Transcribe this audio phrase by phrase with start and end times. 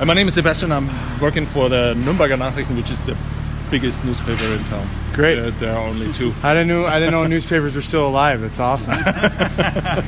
[0.00, 0.70] My name is Sebastian.
[0.70, 0.88] I'm
[1.20, 3.16] working for the Nürnberger Nachrichten, which is the
[3.68, 4.88] biggest newspaper in town.
[5.12, 5.40] Great.
[5.40, 6.32] Uh, there are only two.
[6.44, 6.86] I didn't know.
[6.86, 8.40] I didn't know newspapers were still alive.
[8.40, 8.94] That's awesome.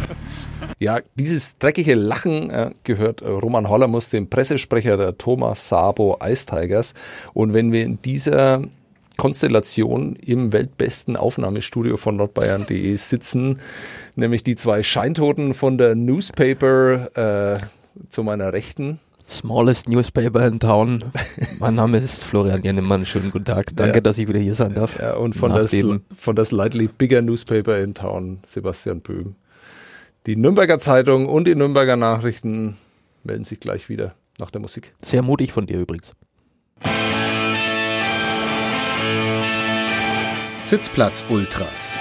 [0.78, 6.46] Ja, dieses dreckige Lachen äh, gehört äh, Roman Hollermus, dem Pressesprecher der Thomas Sabo Ice
[6.46, 6.94] Tigers.
[7.34, 8.62] Und wenn wir in dieser
[9.18, 13.60] Konstellation im weltbesten Aufnahmestudio von nordbayern.de sitzen,
[14.16, 17.58] nämlich die zwei Scheintoten von der Newspaper äh,
[18.08, 19.00] zu meiner Rechten.
[19.26, 21.04] Smallest Newspaper in Town.
[21.60, 23.06] Mein Name ist Florian Jennemann.
[23.06, 23.66] Schönen guten Tag.
[23.76, 24.00] Danke, Ja.
[24.00, 24.98] dass ich wieder hier sein darf.
[24.98, 29.36] Ja, und von der, dem- von der slightly bigger Newspaper in Town, Sebastian Böhm.
[30.26, 32.76] Die Nürnberger Zeitung und die Nürnberger Nachrichten
[33.22, 34.94] melden sich gleich wieder nach der Musik.
[35.02, 36.12] Sehr mutig von dir übrigens.
[40.60, 41.98] Sitzplatz Ultras.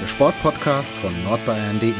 [0.00, 1.92] Der Sportpodcast von nordbayern.de.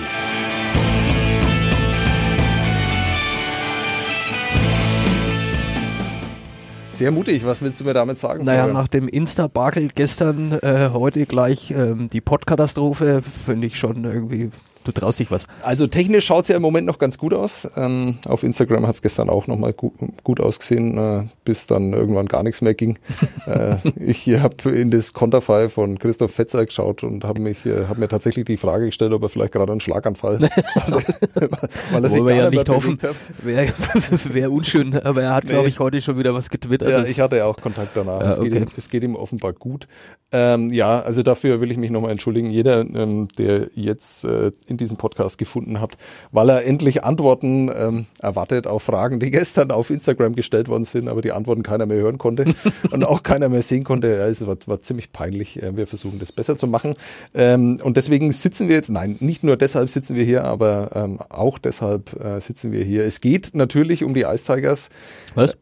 [6.99, 8.45] Sehr mutig, was willst du mir damit sagen?
[8.45, 8.83] Naja, Florian?
[8.83, 14.51] nach dem Insta-Bakel gestern, äh, heute gleich ähm, die Podkatastrophe, finde ich schon irgendwie,
[14.89, 15.47] du traust dich was.
[15.63, 17.69] Also technisch schaut es ja im Moment noch ganz gut aus.
[17.77, 19.93] Ähm, auf Instagram hat es gestern auch nochmal gut,
[20.25, 22.99] gut ausgesehen, äh, bis dann irgendwann gar nichts mehr ging.
[23.47, 28.01] äh, ich habe in das Konterfei von Christoph Fetzer geschaut und habe mich, äh, habe
[28.01, 30.41] mir tatsächlich die Frage gestellt, ob er vielleicht gerade einen Schlaganfall,
[31.93, 32.99] weil er sich wir ja nicht hoffen.
[33.03, 33.15] hat.
[33.43, 33.69] Wäre
[34.33, 35.69] wär unschön, aber er hat, glaube Nee.
[35.69, 36.89] ich, heute schon wieder was getwittert.
[36.91, 38.21] Ja, ich hatte ja auch Kontakt danach.
[38.21, 38.63] Ja, es, geht okay.
[38.63, 39.87] ihm, es geht ihm offenbar gut.
[40.33, 42.51] Ähm, ja, also dafür will ich mich nochmal entschuldigen.
[42.51, 45.99] Jeder, ähm, der jetzt äh, in diesem Podcast gefunden hat,
[46.33, 51.09] weil er endlich Antworten ähm, erwartet auf Fragen, die gestern auf Instagram gestellt worden sind,
[51.09, 52.55] aber die Antworten keiner mehr hören konnte
[52.91, 54.09] und auch keiner mehr sehen konnte.
[54.09, 55.61] Ja, es war, war ziemlich peinlich.
[55.73, 56.95] Wir versuchen das besser zu machen.
[57.35, 61.19] Ähm, und deswegen sitzen wir jetzt, nein, nicht nur deshalb sitzen wir hier, aber ähm,
[61.29, 63.05] auch deshalb äh, sitzen wir hier.
[63.05, 64.89] Es geht natürlich um die Ice Tigers.
[65.35, 65.57] was?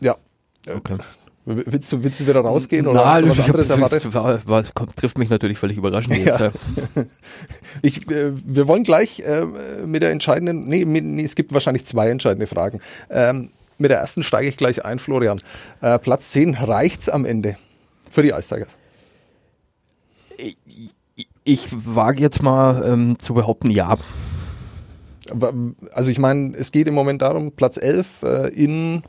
[0.00, 0.16] Ja,
[0.76, 0.98] Okay.
[1.50, 4.12] Willst du, willst du wieder rausgehen oder hast Nein, du was ich hab- anderes erwartet?
[4.12, 6.26] War, war, kommt, trifft mich natürlich völlig überraschend jetzt.
[6.40, 6.46] Ja.
[6.46, 7.04] Ja.
[7.82, 9.46] Ich, äh, wir wollen gleich äh,
[9.86, 12.80] mit der entscheidenden, nee, mit, nee, es gibt wahrscheinlich zwei entscheidende Fragen.
[13.08, 15.40] Ähm, mit der ersten steige ich gleich ein, Florian.
[15.80, 17.56] Äh, Platz 10, reicht's am Ende
[18.10, 18.76] für die Ice Tigers?
[21.44, 23.94] Ich wage jetzt mal ähm, zu behaupten, ja.
[25.92, 29.02] Also ich meine, es geht im Moment darum, Platz 11 äh, in,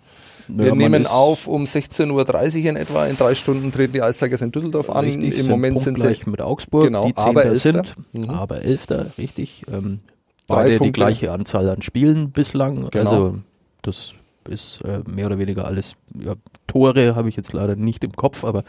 [0.50, 4.42] wir nehmen auf um 16.30 Uhr in etwa, in drei Stunden treten die Ice Tigers
[4.42, 5.06] in Düsseldorf an.
[5.06, 7.60] Richtig, Im Moment sind sie gleich mit Augsburg, Genau, die aber Elfter.
[7.84, 8.30] sind, Mhm.
[8.30, 9.64] aber Elfter, richtig.
[9.72, 10.00] Ähm,
[10.48, 11.00] Drei beide die Punkte.
[11.00, 12.90] gleiche Anzahl an Spielen bislang.
[12.90, 13.10] Genau.
[13.10, 13.36] Also
[13.84, 14.14] das
[14.50, 15.94] ist äh, mehr oder weniger alles.
[16.20, 16.34] Ja,
[16.66, 18.64] Tore habe ich jetzt leider nicht im Kopf, aber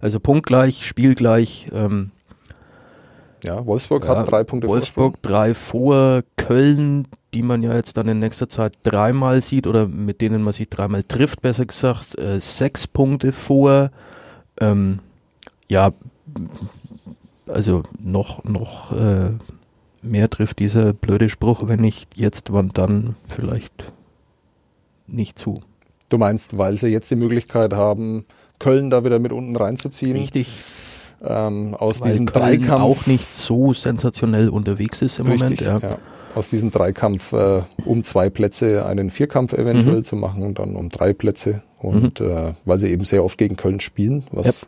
[0.00, 1.66] also punktgleich, spielgleich.
[1.72, 2.12] Ähm,
[3.44, 8.08] ja, Wolfsburg ja, hat drei Punkte Wolfsburg drei vor Köln, die man ja jetzt dann
[8.08, 12.40] in nächster Zeit dreimal sieht oder mit denen man sich dreimal trifft, besser gesagt, äh,
[12.40, 13.90] sechs Punkte vor.
[14.60, 15.00] Ähm,
[15.70, 15.92] ja,
[17.46, 19.30] also noch, noch äh,
[20.02, 23.92] mehr trifft dieser blöde Spruch, wenn nicht jetzt, wann dann vielleicht
[25.06, 25.60] nicht zu.
[26.08, 28.24] Du meinst, weil sie jetzt die Möglichkeit haben,
[28.58, 30.16] Köln da wieder mit unten reinzuziehen?
[30.16, 30.60] Richtig,
[31.22, 32.82] Ähm, aus weil diesem Köln Dreikampf.
[32.82, 35.82] auch nicht so sensationell unterwegs ist im richtig, Moment.
[35.82, 35.90] Ja.
[35.90, 35.98] ja.
[36.34, 40.04] Aus diesem Dreikampf äh, um zwei Plätze einen Vierkampf eventuell Mhm.
[40.04, 41.62] zu machen, dann um drei Plätze.
[41.78, 44.66] Und äh, weil sie eben sehr oft gegen Köln spielen, was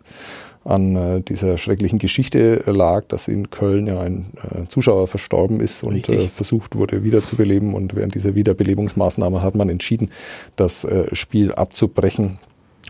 [0.65, 5.83] an äh, dieser schrecklichen Geschichte lag, dass in Köln ja ein äh, Zuschauer verstorben ist
[5.83, 7.73] und äh, versucht wurde wiederzubeleben.
[7.75, 10.11] Und während dieser Wiederbelebungsmaßnahme hat man entschieden,
[10.57, 12.39] das äh, Spiel abzubrechen.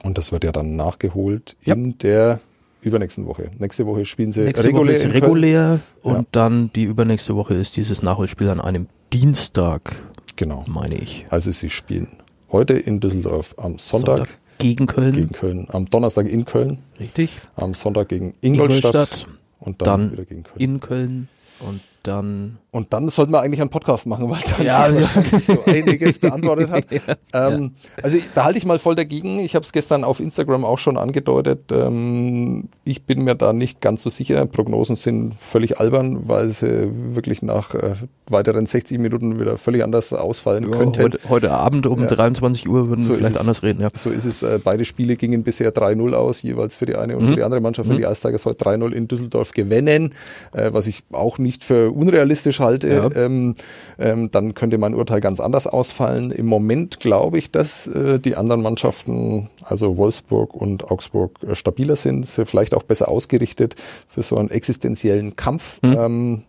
[0.03, 1.75] Und das wird ja dann nachgeholt Ja.
[1.75, 2.41] in der
[2.89, 3.51] übernächsten Woche.
[3.59, 4.95] Nächste Woche spielen sie Nächste regulär.
[4.97, 6.25] Woche ist regulär und Ja.
[6.33, 10.03] dann die übernächste Woche ist dieses Nachholspiel an einem Dienstag,
[10.37, 10.65] Genau.
[10.67, 11.27] meine ich.
[11.31, 12.09] Also sie spielen
[12.53, 15.15] heute in Düsseldorf, am Sonntag, gegen Köln.
[15.15, 17.41] gegen Köln, am Donnerstag in Köln, Richtig.
[17.57, 19.27] am Sonntag gegen Ingolstadt, Ingolstadt,
[19.61, 20.59] und dann, dann wieder gegen Köln.
[20.61, 21.29] in Köln
[21.61, 25.07] und dann und dann sollten wir eigentlich einen Podcast machen, weil dann Ja, ja.
[25.41, 26.85] so einiges beantwortet hat.
[27.33, 29.39] ähm, Also da halte ich mal voll dagegen.
[29.41, 31.73] Ich habe es gestern auf Instagram auch schon angedeutet.
[31.73, 34.45] Ähm, ich bin mir da nicht ganz so sicher.
[34.47, 37.95] Prognosen sind völlig albern, weil sie wirklich nach äh,
[38.29, 41.03] weiteren 60 Minuten wieder völlig anders ausfallen ja, könnten.
[41.03, 42.09] heute, heute Abend um Ja.
[42.09, 43.81] 23 Uhr würden So wir vielleicht anders reden.
[43.81, 43.89] Ja.
[43.95, 44.43] So ist es.
[44.43, 47.29] Äh, beide Spiele gingen bisher 3-0 aus, jeweils für die eine und Mhm.
[47.31, 47.89] für die andere Mannschaft.
[47.89, 50.15] Für die Ice Tigers heute 3-0 in Düsseldorf gewinnen,
[50.53, 52.66] äh, was ich auch nicht für unrealistisch halte.
[52.75, 53.11] Ja.
[53.15, 53.55] Ähm,
[53.99, 56.31] ähm, dann könnte mein Urteil ganz anders ausfallen.
[56.31, 61.97] Im Moment glaube ich, dass äh, die anderen Mannschaften, also Wolfsburg und Augsburg, äh, stabiler
[61.97, 63.75] sind, sind vielleicht auch besser ausgerichtet
[64.09, 65.81] für so einen existenziellen Kampf.
[65.83, 65.97] Mhm.
[65.99, 66.43] Ähm,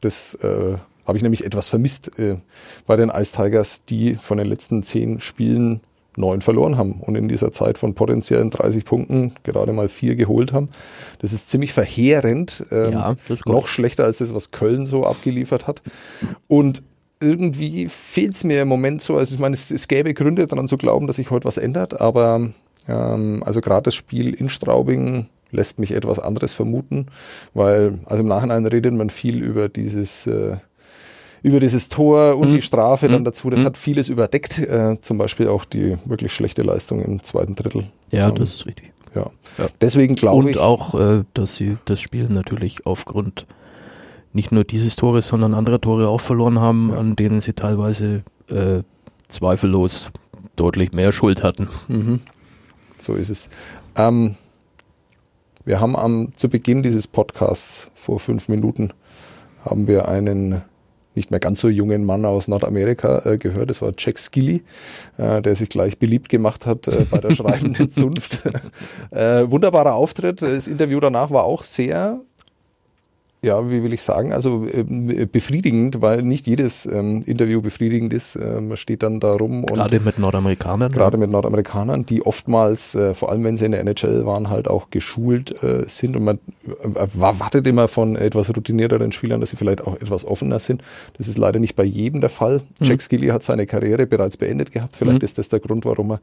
[0.00, 0.76] das äh,
[1.06, 2.36] habe ich nämlich etwas vermisst äh,
[2.86, 5.80] bei den Ice Tigers, die von den letzten zehn Spielen
[6.16, 10.52] neun verloren haben und in dieser Zeit von potenziellen 30 Punkten gerade mal vier geholt
[10.52, 10.68] haben.
[11.20, 13.16] Das ist ziemlich verheerend, ähm, Ja,
[13.46, 15.82] noch schlechter als das, was Köln so abgeliefert hat.
[16.48, 16.82] Und
[17.20, 20.68] irgendwie fehlt es mir im Moment so, also ich meine, es, es gäbe Gründe daran
[20.68, 22.50] zu glauben, dass sich heute was ändert, aber
[22.88, 27.06] ähm, also gerade das Spiel in Straubing lässt mich etwas anderes vermuten,
[27.54, 30.56] weil also im Nachhinein redet man viel über dieses äh,
[31.44, 33.50] über dieses Tor und die Strafe dann dazu.
[33.50, 37.84] Das hat vieles überdeckt, äh, zum Beispiel auch die wirklich schlechte Leistung im zweiten Drittel.
[38.10, 38.92] Ja, Ähm, das ist richtig.
[39.14, 39.26] ja.
[39.58, 39.66] Ja.
[39.82, 43.46] Deswegen glaube Und ich auch, äh, dass sie das Spiel natürlich aufgrund
[44.32, 46.98] nicht nur dieses Tores, sondern anderer Tore auch verloren haben, Ja.
[46.98, 48.82] an denen sie teilweise äh,
[49.28, 50.10] zweifellos
[50.56, 51.68] deutlich mehr Schuld hatten.
[51.88, 52.20] Mhm.
[52.98, 53.50] So ist es.
[53.96, 54.36] Ähm,
[55.66, 58.94] wir haben am, zu Beginn dieses Podcasts vor fünf Minuten
[59.62, 60.62] haben wir einen
[61.16, 63.70] nicht mehr ganz so jungen Mann aus Nordamerika äh, gehört.
[63.70, 64.62] Das war Jack Skilly,
[65.18, 68.42] äh, der sich gleich beliebt gemacht hat äh, bei der schreibenden Zunft.
[69.10, 70.42] äh, wunderbarer Auftritt.
[70.42, 72.20] Das Interview danach war auch sehr
[73.44, 78.36] ja, wie will ich sagen, also ähm, befriedigend, weil nicht jedes ähm, Interview befriedigend ist.
[78.36, 80.92] Äh, man steht dann da rum und Gerade mit Nordamerikanern.
[80.92, 84.68] gerade mit Nordamerikanern, die oftmals, äh, vor allem wenn sie in der NHL waren, halt
[84.68, 89.56] auch geschult äh, sind und man äh, erwartet immer von etwas routinierteren Spielern, dass sie
[89.56, 90.82] vielleicht auch etwas offener sind.
[91.18, 92.62] Das ist leider nicht bei jedem der Fall.
[92.80, 94.96] Jack Skilly hat seine Karriere bereits beendet gehabt.
[94.96, 96.20] Vielleicht ist das der Grund, warum er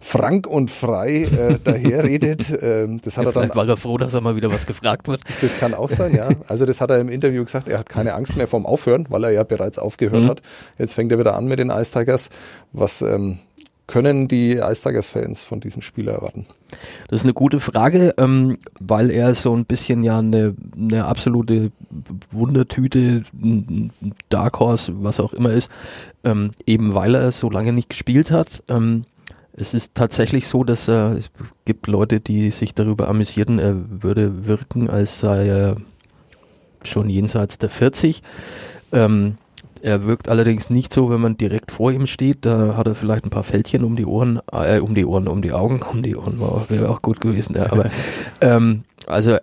[0.00, 2.44] frank und frei äh, daherredet.
[2.66, 5.20] Ähm, das hat er dann war er froh, dass er mal wieder was gefragt wird.
[5.42, 6.28] das kann auch sein, ja.
[6.48, 9.24] Also das hat er im Interview gesagt, er hat keine Angst mehr vom Aufhören, weil
[9.24, 10.42] er ja bereits aufgehört hat.
[10.78, 12.30] Jetzt fängt er wieder an mit den Ice Tigers.
[12.72, 13.38] Was ähm,
[13.86, 16.46] können die Ice Tigers-Fans von diesem Spieler erwarten?
[17.08, 21.70] Das ist eine gute Frage, ähm, weil er so ein bisschen ja eine, eine absolute
[22.30, 23.92] Wundertüte, ein
[24.28, 25.70] Dark Horse, was auch immer ist,
[26.24, 28.64] ähm, eben weil er so lange nicht gespielt hat.
[28.68, 29.04] Ähm,
[29.52, 31.30] es ist tatsächlich so, dass er, es
[31.64, 35.76] gibt Leute, die sich darüber amüsierten, er würde wirken, als sei er
[36.86, 38.22] schon jenseits der 40.
[38.92, 39.36] Ähm,
[39.82, 42.46] er wirkt allerdings nicht so, wenn man direkt vor ihm steht.
[42.46, 45.42] Da hat er vielleicht ein paar Fältchen um die Ohren, äh, um die Ohren, um
[45.42, 47.54] die Augen, um die Ohren auch- wäre auch gut gewesen.
[47.56, 47.90] Ja, aber
[48.40, 49.36] ähm, also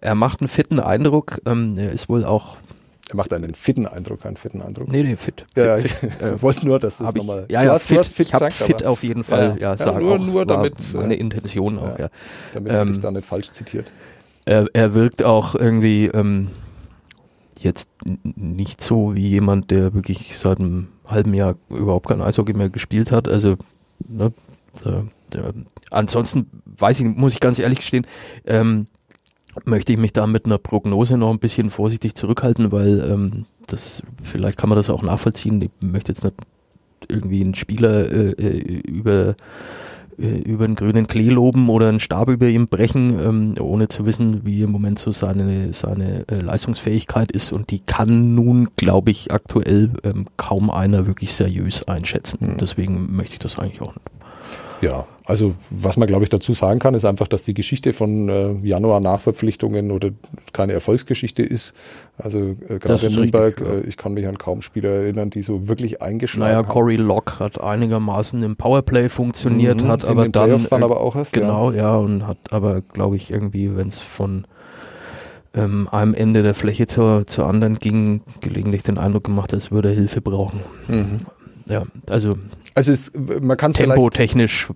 [0.00, 1.40] er, macht einen fitten Eindruck.
[1.46, 2.56] Ähm, er ist wohl auch,
[3.08, 4.88] Er macht einen fitten Eindruck, einen fitten Eindruck.
[4.92, 5.46] nee, nee, fit.
[5.56, 7.46] ja, fit, ich äh, wollte nur, dass das ich, nochmal.
[7.48, 9.70] ja, du ja, hast, fit, du hast fit ich habe fit auf jeden Fall, Ja,
[9.70, 12.06] ja, ja, sagen nur- auch, nur damit, meine äh, Intention auch, ja.
[12.06, 12.08] ja.
[12.54, 13.90] damit ähm, da nicht falsch zitiert.
[14.44, 16.50] Er, er wirkt auch irgendwie ähm,
[17.60, 17.90] jetzt
[18.22, 23.12] nicht so wie jemand, der wirklich seit einem halben Jahr überhaupt kein Eishockey mehr gespielt
[23.12, 23.28] hat.
[23.28, 23.56] Also
[24.06, 24.32] ne,
[24.84, 25.54] der, der,
[25.90, 28.06] ansonsten weiß ich, muss ich ganz ehrlich gestehen,
[28.44, 28.86] ähm,
[29.64, 34.02] möchte ich mich da mit einer Prognose noch ein bisschen vorsichtig zurückhalten, weil ähm, das
[34.22, 35.60] vielleicht kann man das auch nachvollziehen.
[35.62, 36.34] Ich möchte jetzt nicht
[37.08, 39.34] irgendwie einen Spieler äh, äh, über
[40.18, 44.44] über den grünen Klee loben oder einen Stab über ihm brechen, ähm, ohne zu wissen,
[44.44, 47.52] wie im Moment so seine, seine äh, Leistungsfähigkeit ist.
[47.52, 52.52] Und die kann nun, glaube ich, aktuell ähm, kaum einer wirklich seriös einschätzen.
[52.52, 52.56] Mhm.
[52.58, 54.06] Deswegen möchte ich das eigentlich auch nicht.
[54.82, 58.28] Ja, also was man glaube ich dazu sagen kann, ist einfach, dass die Geschichte von
[58.28, 60.10] äh, Januar Nachverpflichtungen oder
[60.52, 61.74] keine Erfolgsgeschichte ist.
[62.16, 63.66] Also äh, gerade Nürnberg, ja.
[63.66, 66.68] äh, ich kann mich an kaum Spieler erinnern, die so wirklich eingeschlagen Naja, haben.
[66.72, 71.00] Corey Locke hat einigermaßen im Powerplay funktioniert, Mhm, hat in aber den dann dann aber
[71.00, 71.42] auch erst, ja.
[71.42, 71.96] genau, ja.
[71.96, 74.46] und hat aber, glaube ich, irgendwie, wenn es von
[75.54, 79.88] ähm, einem Ende der Fläche zur, zur anderen ging, gelegentlich den Eindruck gemacht, als würde
[79.88, 80.60] er Hilfe brauchen.
[80.86, 81.20] Mhm.
[81.66, 82.34] Ja, also
[82.74, 84.68] Also es, man kann es vielleicht Tempo-technisch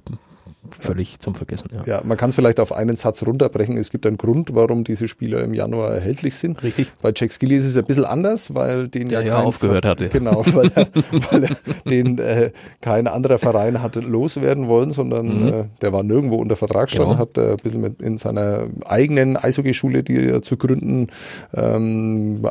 [0.78, 1.82] völlig zum Vergessen, ja.
[1.86, 3.76] Ja, man kann es vielleicht auf einen Satz runterbrechen.
[3.76, 6.62] Es gibt einen Grund, warum diese Spieler im Januar erhältlich sind.
[6.62, 6.92] Richtig.
[7.02, 9.90] Bei Jack Skilly ist es ein bisschen anders, weil den Der ja kein aufgehört Ver-
[9.90, 10.08] hatte.
[10.08, 10.86] Genau, weil er,
[11.30, 11.50] weil er
[11.90, 12.50] den äh,
[12.80, 15.48] kein anderer Verein hatte loswerden wollen, sondern Mhm.
[15.48, 17.18] äh, der war nirgendwo unter Vertrag stand, Genau.
[17.20, 21.08] hat äh, ein bisschen mit in seiner eigenen Eishockeyschule, die er zu gründen,
[21.54, 22.42] ähm,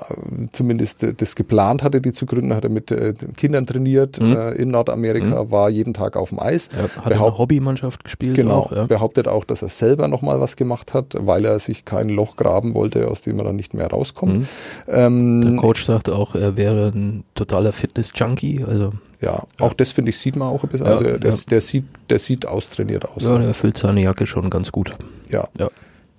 [0.51, 4.35] zumindest äh, das geplant hatte, die zu gründen, hat er mit äh, Kindern trainiert Mhm.
[4.35, 6.69] äh, in Nordamerika, war jeden Tag auf dem Eis.
[6.75, 8.85] Er hat in Behaupt- einer Hobbymannschaft gespielt Genau, auch, ja.
[8.85, 12.73] behauptet auch, dass er selber nochmal was gemacht hat, weil er sich kein Loch graben
[12.73, 14.39] wollte, aus dem er dann nicht mehr rauskommt.
[14.39, 14.47] Mhm.
[14.87, 20.11] Der Ähm, Coach sagte auch, er wäre ein totaler Fitness-Junkie, also ja, auch das finde
[20.11, 20.85] ich, sieht man auch ein bisschen.
[20.85, 21.35] Ja, also der, ja.
[21.49, 23.21] der sieht, der sieht austrainiert aus.
[23.23, 24.91] ja, der erfüllt seine Jacke schon ganz gut.
[25.29, 25.69] ja, Ja.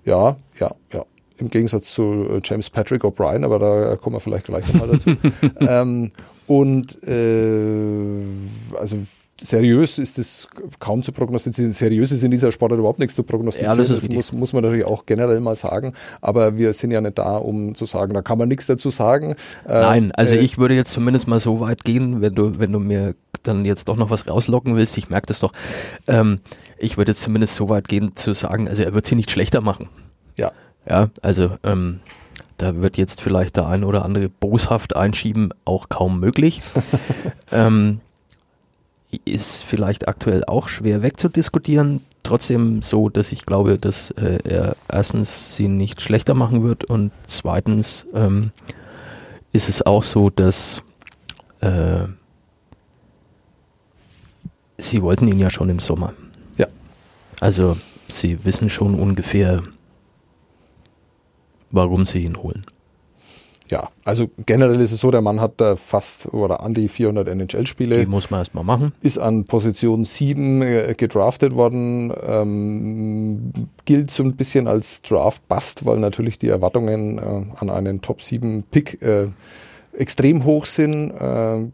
[0.04, 1.04] ja, ja, ja.
[1.38, 5.12] Im Gegensatz zu äh, James Patrick O'Brien, aber da kommen wir vielleicht gleich nochmal dazu.
[5.60, 6.10] ähm,
[6.46, 8.20] und äh,
[8.78, 8.96] also
[9.42, 11.73] seriös ist es kaum zu prognostizieren.
[11.73, 13.76] Seriös ist in dieser Sportart überhaupt nichts zu prognostizieren.
[13.78, 15.94] Ja, das das muss, muss man natürlich auch generell mal sagen.
[16.20, 19.35] Aber wir sind ja nicht da, um zu sagen, da kann man nichts dazu sagen.
[19.66, 22.73] Äh, Nein, also äh, ich würde jetzt zumindest mal so weit gehen, wenn du, wenn
[22.73, 25.52] du mir dann jetzt doch noch was rauslocken willst, ich merke das doch,
[26.06, 26.40] ähm,
[26.78, 29.61] ich würde jetzt zumindest so weit gehen zu sagen, also er wird sie nicht schlechter
[29.61, 29.88] machen.
[30.37, 30.52] Ja,
[30.88, 32.00] Ja, also ähm,
[32.59, 36.61] da wird jetzt vielleicht der ein oder andere boshaft einschieben, auch kaum möglich.
[37.52, 38.00] ähm,
[39.25, 42.00] ist vielleicht aktuell auch schwer wegzudiskutieren.
[42.23, 47.12] Trotzdem so, dass ich glaube, dass äh, er erstens sie nicht schlechter machen wird und
[47.26, 48.52] zweitens ähm,
[49.52, 50.83] ist es auch so, dass
[51.61, 52.05] äh,
[54.79, 56.12] sie wollten ihn ja schon im Sommer.
[56.57, 56.67] Ja.
[57.40, 57.76] Also
[58.09, 59.62] sie wissen schon ungefähr,
[61.71, 62.64] warum sie ihn holen.
[63.71, 63.89] Ja.
[64.05, 67.31] Also generell ist es so, der Mann hat da fast oder an die 400 Die
[67.33, 68.07] NHL-Spiele.
[68.07, 68.93] muss man erstmal machen.
[69.00, 73.53] ist an Position 7 äh, gedraftet worden, ähm,
[73.85, 77.23] gilt so ein bisschen als Draft-Bust, weil natürlich die Erwartungen äh,
[77.61, 79.29] an einen Top-7-Pick äh,
[79.93, 81.11] extrem hoch sind.
[81.11, 81.65] Äh,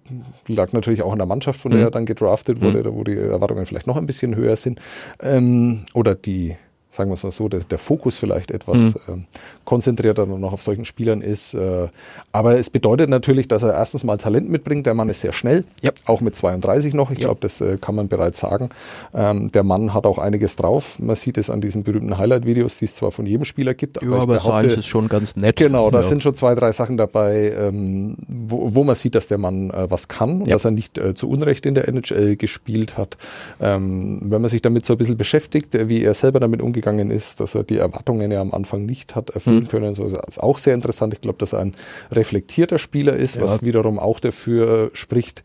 [0.49, 1.87] lag natürlich auch an der Mannschaft, von der Mhm.
[1.87, 4.81] er dann gedraftet wurde, da wo die Erwartungen vielleicht noch ein bisschen höher sind.
[5.21, 6.57] Ähm, oder die,
[6.97, 8.95] sagen wir es mal so, der, der Fokus vielleicht etwas Mhm.
[9.09, 9.25] ähm,
[9.65, 11.55] konzentrierter noch auf solchen Spielern ist.
[11.55, 11.88] Äh,
[12.33, 14.87] aber es bedeutet natürlich, dass er erstens mal Talent mitbringt.
[14.87, 15.91] Der Mann ist sehr schnell, Ja.
[16.07, 17.11] auch mit 32 noch.
[17.11, 17.26] Ich Ja.
[17.26, 18.71] glaube, das äh, kann man bereits sagen.
[19.15, 20.99] Ähm, der Mann hat auch einiges drauf.
[20.99, 24.11] Man sieht es an diesen berühmten Highlight-Videos, die es zwar von jedem Spieler gibt, Ja,
[24.12, 25.57] aber seins ist schon ganz nett.
[25.57, 26.03] Genau, da ja.
[26.05, 29.91] sind schon zwei, drei Sachen dabei, ähm, wo, wo man sieht, dass der Mann äh,
[29.91, 33.17] was kann und dass er nicht äh, zu Unrecht in der NHL gespielt hat.
[33.61, 37.11] Ähm, wenn man sich damit so ein bisschen beschäftigt, äh, wie er selber damit umgegangen
[37.11, 39.69] ist, dass er die Erwartungen ja am Anfang nicht hat erfüllen Mhm.
[39.69, 41.12] können, so ist auch sehr interessant.
[41.14, 41.75] Ich glaube, dass er ein
[42.12, 43.43] reflektierter Spieler ist, Ja.
[43.43, 45.43] was wiederum auch dafür äh, spricht,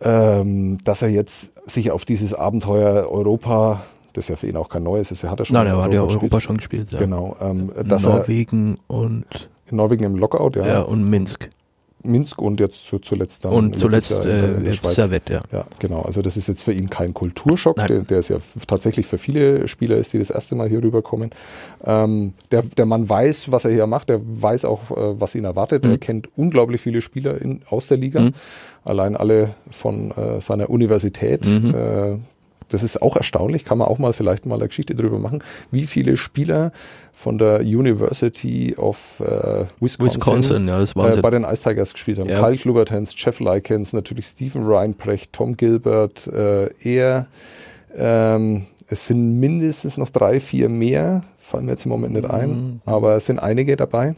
[0.00, 3.82] ähm, dass er jetzt sich auf dieses Abenteuer Europa,
[4.14, 5.82] das ja für ihn auch kein neues ist, er hat ja schon Nein, in er
[5.82, 6.22] hat ja gespielt.
[6.22, 6.92] Europa schon gespielt.
[6.92, 6.98] Ja.
[6.98, 9.24] Genau, ähm, Norwegen und,
[9.70, 10.80] in Norwegen im Lockout, ja, ja.
[10.82, 11.48] und Minsk.
[12.04, 14.94] Minsk und jetzt zu, zuletzt dann und zuletzt Jahr in in äh, Schweiz.
[14.94, 15.42] Servette, ja.
[15.52, 16.02] Ja, genau.
[16.02, 19.66] Also das ist jetzt für ihn kein Kulturschock, der, der ist ja tatsächlich für viele
[19.68, 21.30] Spieler ist, die das erste Mal hier rüberkommen.
[21.84, 25.44] Ähm, der, der Mann weiß, was er hier macht, der weiß auch, äh, was ihn
[25.44, 25.84] erwartet.
[25.84, 26.00] Er Mhm.
[26.00, 28.32] kennt unglaublich viele Spieler in, aus der Liga, Mhm.
[28.84, 31.46] allein alle von äh, seiner Universität.
[31.46, 31.74] Mhm.
[31.74, 32.16] Äh,
[32.68, 35.86] das ist auch erstaunlich, kann man auch mal vielleicht mal eine Geschichte drüber machen, wie
[35.86, 36.72] viele Spieler
[37.12, 42.18] von der University of äh, Wisconsin, Wisconsin, ja, das äh, bei den Ice Tigers gespielt
[42.18, 42.28] haben.
[42.28, 42.40] Ja.
[42.40, 47.26] Kyle Klubertens, Jeff Likens, natürlich Stephen Reinprecht, Tom Gilbert, äh, er.
[47.94, 52.50] Ähm, es sind mindestens noch drei, vier mehr, fallen mir jetzt im Moment nicht ein,
[52.50, 52.80] Mhm.
[52.84, 54.14] aber es sind einige dabei.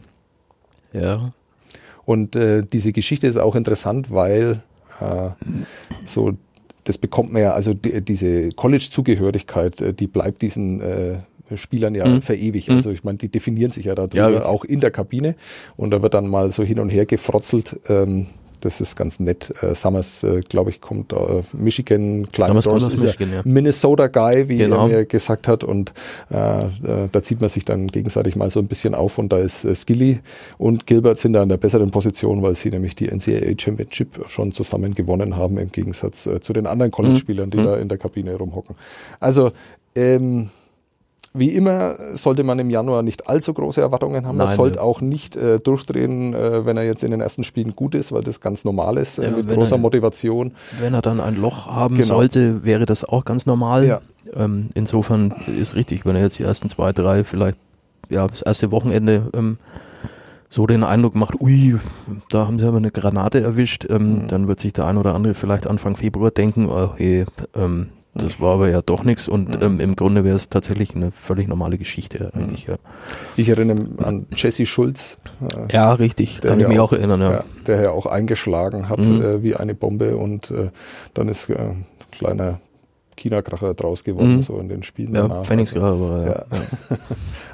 [0.93, 1.31] ja.
[2.05, 4.61] Und äh, diese Geschichte ist auch interessant, weil
[5.01, 5.29] äh,
[6.05, 6.31] so
[6.87, 11.19] das bekommt man ja, also die, diese College-Zugehörigkeit, äh, die bleibt diesen äh,
[11.55, 12.21] Spielern ja Mhm.
[12.21, 12.67] verewigt.
[12.69, 12.75] Mhm.
[12.75, 15.35] Also ich meine, die definieren sich ja darüber, Ja, auch in der Kabine.
[15.77, 17.79] Und da wird dann mal so hin und her gefrotzelt.
[17.87, 18.27] Ähm,
[18.61, 19.53] das ist ganz nett.
[19.61, 21.17] Äh, Summers, äh, glaube ich, kommt äh,
[21.53, 23.35] Michigan, kommt Doors aus ist Michigan, ja.
[23.37, 24.87] ja Minnesota Guy, wie Genau.
[24.87, 25.63] er mir gesagt hat.
[25.63, 25.93] Und
[26.31, 29.17] äh, äh, da zieht man sich dann gegenseitig mal so ein bisschen auf.
[29.17, 30.19] Und da ist äh, Skilly
[30.57, 34.51] und Gilbert sind da in der besseren Position, weil sie nämlich die NCAA Championship schon
[34.53, 37.65] zusammen gewonnen haben, im Gegensatz äh, zu den anderen College-Spielern, die Mhm.
[37.65, 38.75] da in der Kabine rumhocken.
[39.19, 39.51] Also,
[39.95, 40.49] ähm,
[41.37, 44.37] wie immer sollte man im Januar nicht allzu große Erwartungen haben.
[44.37, 44.81] man Nein, sollte ja.
[44.83, 48.21] auch nicht äh, durchdrehen, äh, wenn er jetzt in den ersten Spielen gut ist, weil
[48.23, 50.51] das ganz normal ist, äh, Ja, mit großer er- Motivation.
[50.79, 52.07] Wenn er dann ein Loch haben Genau.
[52.15, 53.85] sollte, wäre das auch ganz normal.
[53.85, 53.99] Ja.
[54.35, 57.57] Ähm, insofern ist richtig, wenn er jetzt die ersten zwei, drei, vielleicht
[58.09, 59.57] ja das erste Wochenende ähm,
[60.49, 61.75] so den Eindruck macht, ui,
[62.29, 64.27] da haben sie aber eine Granate erwischt, ähm, Mhm.
[64.29, 67.25] dann wird sich der ein oder andere vielleicht Anfang Februar denken, oh, hey,
[67.55, 69.57] ähm, das war aber ja doch nichts und Mhm.
[69.61, 72.65] ähm, im Grunde wäre es tatsächlich eine völlig normale Geschichte eigentlich.
[72.65, 72.75] Ja,
[73.35, 77.21] Ich erinnere an Jesse Schulz, äh, ja richtig, kann ich mich auch- auch erinnern.
[77.21, 77.31] Ja.
[77.31, 79.21] ja, der ja auch eingeschlagen hat Mhm.
[79.21, 80.69] äh, wie eine Bombe und äh,
[81.13, 82.59] dann ist äh, ein kleiner
[83.15, 84.41] China-Kracher draus geworden, Mhm.
[84.43, 85.43] so in den Spielen Ja, danach.
[85.43, 86.27] Pfennigsgraber war ja.
[86.33, 86.45] Ja.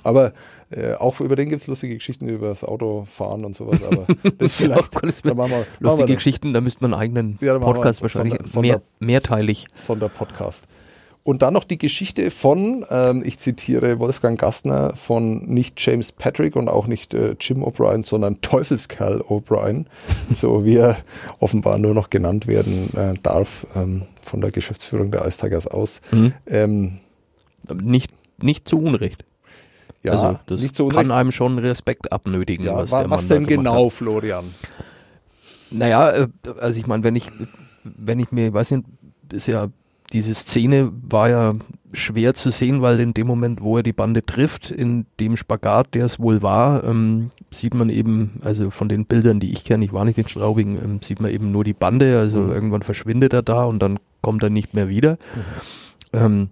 [0.03, 0.33] Aber
[0.75, 4.05] äh, auch über den gibt's lustige Geschichten über das Autofahren und sowas, aber
[4.37, 7.37] das vielleicht, Gottes da machen wir, machen wir Lustige Geschichten, da müsste man einen eigenen
[7.41, 9.67] Ja, Podcast wahrscheinlich Sonder- mehr, Sonder- mehrteilig.
[9.75, 10.65] Sonderpodcast.
[11.25, 16.57] Und dann noch die Geschichte von, ähm, ich zitiere Wolfgang Gastner, von nicht James Patrick
[16.57, 19.85] und auch nicht äh, Jim O'Brien, sondern Teufelskerl O'Brien,
[20.35, 20.97] so wie er
[21.39, 26.01] offenbar nur noch genannt werden äh, darf ähm, von der Geschäftsführung der Ice Tigers aus.
[26.11, 26.33] Mhm.
[26.45, 26.99] Ähm,
[27.81, 28.11] Nicht,
[28.41, 29.23] nicht zu Unrecht.
[30.03, 32.65] Ja, also das nicht so kann einem schon Respekt abnötigen.
[32.65, 33.93] ja, was, wa- was denn genau, Hat.
[33.93, 34.45] Florian?
[35.71, 36.27] Naja, äh,
[36.59, 37.31] also ich meine, wenn ich,
[37.83, 38.85] wenn ich mir, weiß nicht,
[39.31, 39.67] ist ja,
[40.11, 41.53] diese Szene war ja
[41.93, 45.93] schwer zu sehen, weil in dem Moment, wo er die Bande trifft, in dem Spagat,
[45.95, 49.85] der es wohl war, ähm, sieht man eben, also von den Bildern, die ich kenne,
[49.85, 52.51] ich war nicht in Straubing, ähm, sieht man eben nur die Bande, also Mhm.
[52.51, 55.17] irgendwann verschwindet er da und dann kommt er nicht mehr wieder.
[56.13, 56.49] Ähm,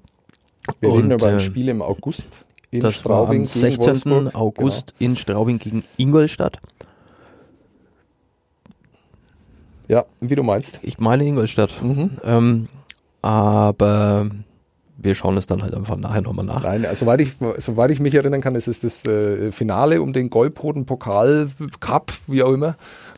[0.80, 3.88] Wir reden über ein äh, Spiel im August in das Straubing war am gegen 16.
[3.88, 4.24] Wolfsburg.
[4.26, 4.36] Genau.
[4.40, 6.58] August in Straubing gegen Ingolstadt.
[6.62, 6.72] Genau.
[9.92, 10.80] Ja, wie du meinst.
[10.84, 11.84] Ich meine Ingolstadt.
[11.84, 12.18] Mhm.
[12.24, 12.68] Ähm,
[13.22, 14.30] aber
[14.98, 16.64] wir schauen es dann halt einfach nachher nochmal nach.
[16.64, 20.14] Nein, also soweit ich, soweit ich mich erinnern kann, ist es das äh, Finale um
[20.14, 21.50] den Golbroten Pokal
[21.82, 22.76] Cup, wie auch immer.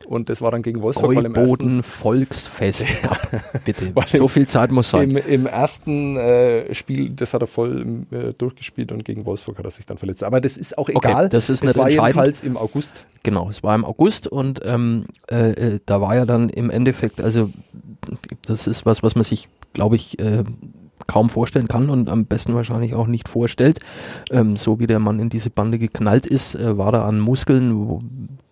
[0.07, 3.19] Und das war dann gegen Wolfsburg, weil im ersten, Geuboden Volksfest Cup,
[3.65, 3.93] bitte.
[4.11, 5.11] So viel Zeit muss sein.
[5.11, 9.65] im, im ersten äh, Spiel, das hat er voll äh, durchgespielt und gegen Wolfsburg hat
[9.65, 10.23] er sich dann verletzt.
[10.23, 11.29] Aber das ist auch Okay, egal.
[11.29, 12.15] das ist nicht war entscheidend.
[12.15, 13.07] jedenfalls im August.
[13.23, 17.21] Genau, es war im August und ähm, äh, äh, da war ja dann im Endeffekt,
[17.21, 17.49] also
[18.45, 20.43] das ist was, was man sich, glaube ich, äh,
[21.07, 23.79] kaum vorstellen kann und am besten wahrscheinlich auch nicht vorstellt.
[24.31, 27.75] Ähm, so wie der Mann in diese Bande geknallt ist, äh, war da an Muskeln
[27.75, 28.01] wo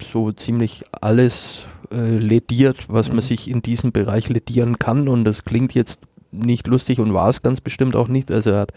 [0.03, 5.45] so ziemlich alles äh, lediert, was man sich in diesem Bereich ledieren kann und das
[5.45, 8.31] klingt jetzt nicht lustig und war es ganz bestimmt auch nicht.
[8.31, 8.73] Also er hat,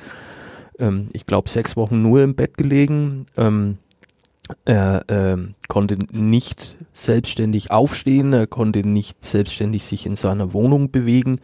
[0.78, 3.26] ähm, ich glaube, sechs Wochen nur im Bett gelegen.
[3.36, 3.78] Ähm,
[4.64, 11.40] er ähm, konnte nicht selbstständig aufstehen, er konnte nicht selbstständig sich in seiner Wohnung bewegen.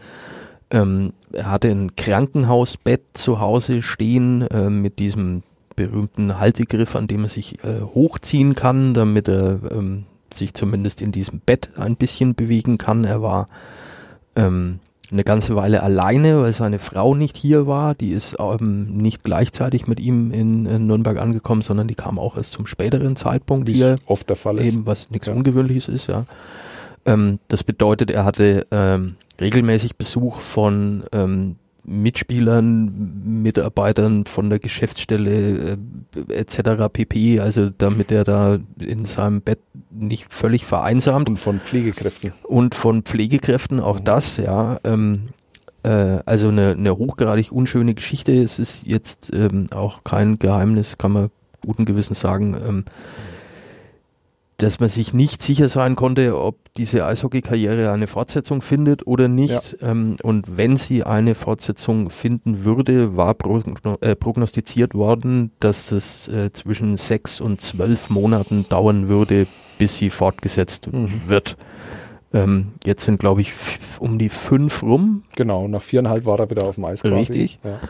[0.71, 5.43] Ähm, er hatte ein Krankenhausbett zu Hause stehen äh, mit diesem
[5.89, 11.13] berühmten Haltegriff, an dem er sich äh, hochziehen kann, damit er ähm, sich zumindest in
[11.13, 13.05] diesem Bett ein bisschen bewegen kann.
[13.05, 13.47] Er war
[14.37, 14.79] ähm,
[15.13, 17.95] eine ganze Weile alleine, weil seine Frau nicht hier war.
[17.95, 22.37] Die ist ähm, nicht gleichzeitig mit ihm in, in Nürnberg angekommen, sondern die kam auch
[22.37, 24.69] erst zum späteren Zeitpunkt Wie hier oft der Fall ist.
[24.73, 25.33] eben was nichts Ja.
[25.33, 26.27] Ungewöhnliches ist, ja.
[27.07, 31.57] Ähm, das bedeutet, er hatte ähm, regelmäßig Besuch von ähm,
[31.91, 35.77] Mitspielern, Mitarbeitern von der Geschäftsstelle
[36.29, 36.89] äh, etc.
[36.93, 37.41] pp.
[37.41, 39.59] Also damit er da in seinem Bett
[39.91, 42.33] nicht völlig vereinsamt Und von Pflegekräften.
[42.45, 44.79] und von Pflegekräften auch das, ja.
[44.85, 45.31] Ähm,
[45.83, 48.33] äh, also eine, eine hochgradig unschöne Geschichte.
[48.41, 51.31] Es ist jetzt ähm, auch kein Geheimnis, kann man
[51.67, 52.85] guten Gewissens sagen, ähm,
[54.63, 59.79] dass man sich nicht sicher sein konnte, ob diese Eishockey-Karriere eine Fortsetzung findet oder nicht.
[59.81, 66.29] Ähm, und wenn sie eine Fortsetzung finden würde, war progno äh, prognostiziert worden, dass es
[66.29, 69.47] äh, zwischen sechs und zwölf Monaten dauern würde,
[69.79, 71.57] bis sie fortgesetzt wird.
[72.33, 73.53] Ähm, jetzt sind, glaube ich,
[73.99, 75.25] um die fünf rum.
[75.37, 77.15] Genau, nach viereinhalb war er wieder auf dem Eis quasi.
[77.15, 77.59] Richtig.
[77.65, 77.81] Ja.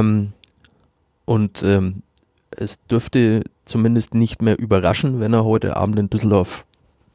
[0.00, 0.32] Ähm,
[1.24, 2.02] und ähm,
[2.56, 6.64] es dürfte zumindest nicht mehr überraschen, wenn er heute Abend in Düsseldorf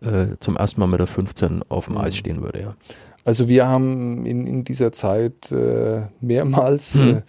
[0.01, 2.01] äh, zum ersten Mal mit der 15 auf dem Mhm.
[2.01, 2.61] Eis stehen würde.
[2.61, 2.75] Ja.
[3.23, 7.07] Also wir haben in, in dieser Zeit äh, mehrmals Mhm.
[7.17, 7.21] äh,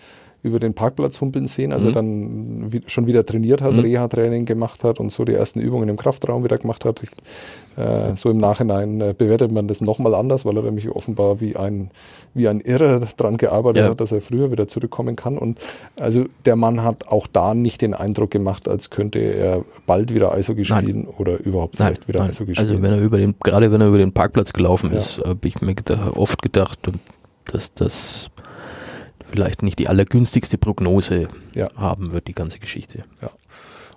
[0.46, 1.94] über den Parkplatz humpeln sehen, als er Mhm.
[1.94, 3.80] dann wie, schon wieder trainiert hat, Mhm.
[3.80, 7.02] Reha-Training gemacht hat und so die ersten Übungen im Kraftraum wieder gemacht hat.
[7.02, 7.10] Ich,
[7.76, 11.56] äh, so im Nachhinein äh, bewertet man das nochmal anders, weil er nämlich offenbar wie
[11.56, 11.90] ein,
[12.32, 13.90] wie ein Irrer dran gearbeitet Ja.
[13.90, 15.36] hat, dass er früher wieder zurückkommen kann.
[15.36, 15.58] Und
[15.96, 20.32] also der Mann hat auch da nicht den Eindruck gemacht, als könnte er bald wieder
[20.32, 20.82] Eishockey Nein.
[20.84, 22.30] spielen oder überhaupt Nein, vielleicht wieder nein.
[22.30, 22.70] Eishockey spielen.
[22.70, 24.98] Also wenn er über den, gerade wenn er über den Parkplatz gelaufen Ja.
[24.98, 26.78] ist, habe ich mir gedacht, oft gedacht,
[27.52, 28.30] dass das
[29.30, 31.68] vielleicht nicht die allergünstigste Prognose Ja.
[31.76, 33.04] haben wird, die ganze Geschichte.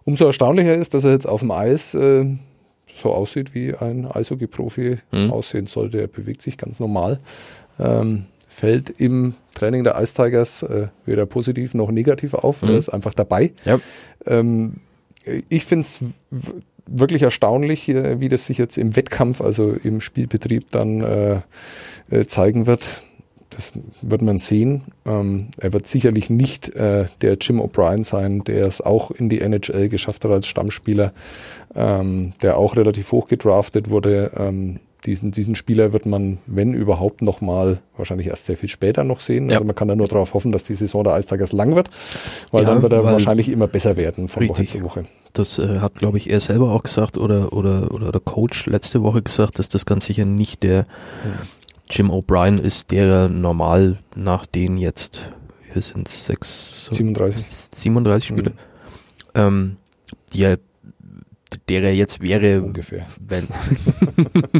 [0.05, 2.25] Umso erstaunlicher ist, dass er jetzt auf dem Eis äh,
[3.01, 5.31] so aussieht, wie ein Eishockey-Profi Mhm.
[5.31, 5.99] aussehen sollte.
[6.01, 7.19] Er bewegt sich ganz normal.
[7.79, 12.61] Ähm, fällt im Training der Ice Tigers äh, weder positiv noch negativ auf.
[12.61, 12.69] Mhm.
[12.69, 13.53] Er ist einfach dabei.
[13.65, 13.79] Ja.
[14.25, 14.77] Ähm,
[15.49, 15.99] ich finde es
[16.87, 21.41] wirklich erstaunlich, äh, wie das sich jetzt im Wettkampf, also im Spielbetrieb dann äh,
[22.09, 23.03] äh, zeigen wird.
[23.59, 24.83] Das wird man sehen.
[25.05, 29.41] Ähm, er wird sicherlich nicht äh, der Jim O'Brien sein, der es auch in die
[29.41, 31.11] NHL geschafft hat als Stammspieler,
[31.75, 34.31] ähm, der auch relativ hoch gedraftet wurde.
[34.37, 39.19] Ähm, diesen, diesen Spieler wird man, wenn überhaupt, nochmal wahrscheinlich erst sehr viel später noch
[39.19, 39.49] sehen.
[39.49, 39.55] Ja.
[39.55, 41.89] Also man kann da nur darauf hoffen, dass die Saison der Eistagers lang wird,
[42.51, 44.79] weil Ja, dann wird er wahrscheinlich immer besser werden von Woche Richtig.
[44.79, 45.03] zu Woche.
[45.33, 49.03] Das äh, hat, glaube ich, er selber auch gesagt oder, oder, oder der Coach letzte
[49.03, 50.85] Woche gesagt, dass das ganz sicher nicht der
[51.89, 55.31] Jim O'Brien ist, der normal nach den jetzt,
[55.73, 57.45] wir sind sechs, 37.
[57.75, 58.55] 37 Spiele, Mhm.
[59.35, 59.77] ähm,
[60.33, 60.57] die er,
[61.67, 63.07] der er jetzt wäre, Ungefähr.
[63.19, 63.47] wenn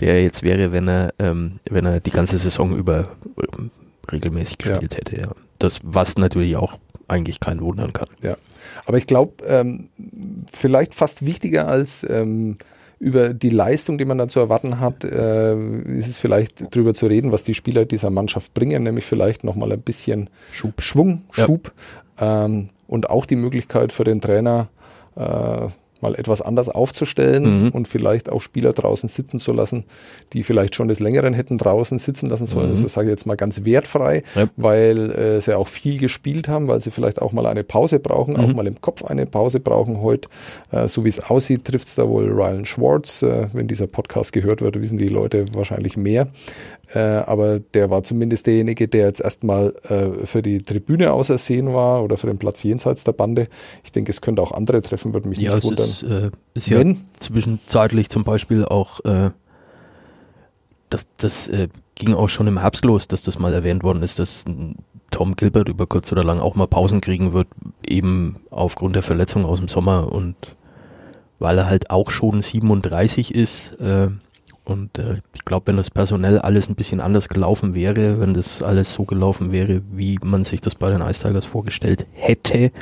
[0.00, 3.08] der er jetzt wäre, wenn er, ähm, wenn er die ganze Saison über
[3.58, 3.70] ähm,
[4.10, 4.72] regelmäßig Ja.
[4.72, 5.20] gespielt hätte.
[5.20, 5.28] Ja.
[5.58, 8.08] Das, was natürlich auch eigentlich keinen wundern kann.
[8.84, 9.88] Aber ich glaube, ähm,
[10.52, 12.56] vielleicht fast wichtiger als ähm,
[13.06, 17.06] über die Leistung, die man dann zu erwarten hat, äh, ist es vielleicht drüber zu
[17.06, 20.82] reden, was die Spieler dieser Mannschaft bringen, nämlich vielleicht nochmal ein bisschen Schub.
[20.82, 21.72] Schwung, Schub
[22.20, 22.46] ja.
[22.46, 24.70] ähm, und auch die Möglichkeit für den Trainer,
[25.14, 25.68] äh,
[26.00, 27.68] mal etwas anders aufzustellen mhm.
[27.70, 29.84] und vielleicht auch Spieler draußen sitzen zu lassen,
[30.32, 32.70] die vielleicht schon des Längeren hätten draußen sitzen lassen sollen.
[32.70, 32.76] Mhm.
[32.76, 34.48] Also sage ich jetzt mal ganz wertfrei, ja.
[34.56, 38.34] weil äh, sie auch viel gespielt haben, weil sie vielleicht auch mal eine Pause brauchen,
[38.34, 38.40] mhm.
[38.40, 40.28] auch mal im Kopf eine Pause brauchen heute.
[40.70, 43.22] Äh, so wie es aussieht, trifft es da wohl Ryan Schwartz.
[43.22, 46.28] Äh, wenn dieser Podcast gehört wird, wissen die Leute wahrscheinlich mehr.
[46.94, 52.04] Äh, aber der war zumindest derjenige, der jetzt erstmal äh, für die Tribüne ausersehen war
[52.04, 53.48] oder für den Platz jenseits der Bande.
[53.82, 55.85] Ich denke, es könnte auch andere treffen, würde mich ja, nicht wundern.
[55.86, 59.30] Ist, äh, ist ja Wenn, zwischenzeitlich zum Beispiel auch, äh,
[60.90, 64.18] das, das äh, ging auch schon im Herbst los, dass das mal erwähnt worden ist,
[64.18, 64.44] dass
[65.10, 67.48] Tom Gilbert über kurz oder lang auch mal Pausen kriegen wird,
[67.86, 70.36] eben aufgrund der Verletzung aus dem Sommer und
[71.38, 74.08] weil er halt auch schon 37 ist, äh,
[74.66, 78.62] und äh, ich glaube, wenn das personell alles ein bisschen anders gelaufen wäre, wenn das
[78.62, 82.72] alles so gelaufen wäre, wie man sich das bei den Ice Tigers vorgestellt hätte,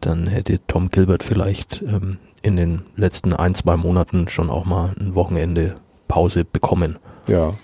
[0.00, 4.94] dann hätte Tom Gilbert vielleicht ähm, in den letzten ein, zwei Monaten schon auch mal
[4.98, 6.98] ein Wochenende Pause bekommen.
[7.28, 7.54] Ja,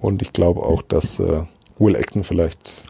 [0.00, 1.42] und ich glaube auch, dass äh,
[1.78, 2.84] Will Acton vielleicht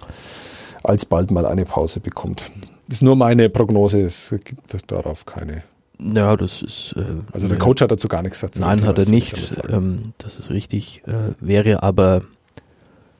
[0.84, 2.50] alsbald mal eine Pause bekommt.
[2.88, 5.62] Das ist nur meine Prognose, es gibt darauf keine
[6.00, 6.94] ja, das ist.
[6.96, 8.60] Äh, also der Coach hat dazu gar nichts dazu.
[8.60, 9.58] Nein, hat er nicht.
[9.68, 11.02] Ähm, das ist richtig.
[11.06, 12.22] Äh, wäre aber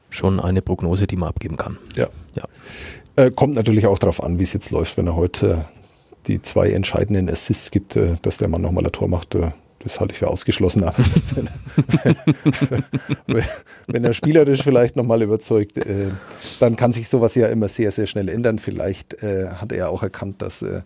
[0.09, 1.77] schon eine Prognose, die man abgeben kann.
[1.95, 2.07] Ja.
[2.35, 2.43] ja.
[3.15, 5.65] Äh, kommt natürlich auch darauf an, wie es jetzt läuft, wenn er heute
[6.27, 9.35] die zwei entscheidenden Assists gibt, äh, dass der Mann nochmal ein Tor macht.
[9.35, 9.51] Äh,
[9.81, 10.83] das halte ich für ausgeschlossen.
[11.35, 11.49] wenn,
[13.27, 13.43] wenn,
[13.87, 16.09] wenn, er spielerisch vielleicht nochmal überzeugt, äh,
[16.59, 18.59] dann kann sich sowas ja immer sehr, sehr schnell ändern.
[18.59, 20.81] Vielleicht äh, hat er auch erkannt, dass äh,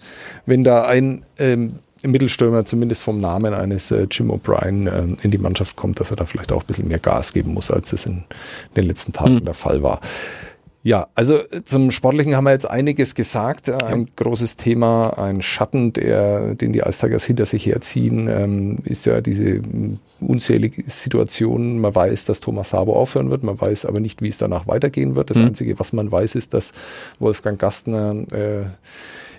[0.45, 5.37] wenn da ein ähm, Mittelstürmer zumindest vom Namen eines äh, Jim O'Brien äh, in die
[5.37, 8.05] Mannschaft kommt, dass er da vielleicht auch ein bisschen mehr Gas geben muss, als es
[8.05, 8.25] in
[8.75, 9.45] den letzten Tagen mhm.
[9.45, 10.01] der Fall war.
[10.85, 13.69] Ja, also äh, zum Sportlichen haben wir jetzt einiges gesagt.
[13.69, 14.07] Ein ja.
[14.17, 19.61] großes Thema, ein Schatten, der, den die Eistigers hinter sich herziehen, ähm, ist ja diese
[20.19, 21.79] unzählige Situation.
[21.79, 25.15] Man weiß, dass Thomas Sabo aufhören wird, man weiß aber nicht, wie es danach weitergehen
[25.15, 25.29] wird.
[25.29, 25.47] Das mhm.
[25.47, 26.73] Einzige, was man weiß, ist, dass
[27.17, 28.65] Wolfgang Gastner äh,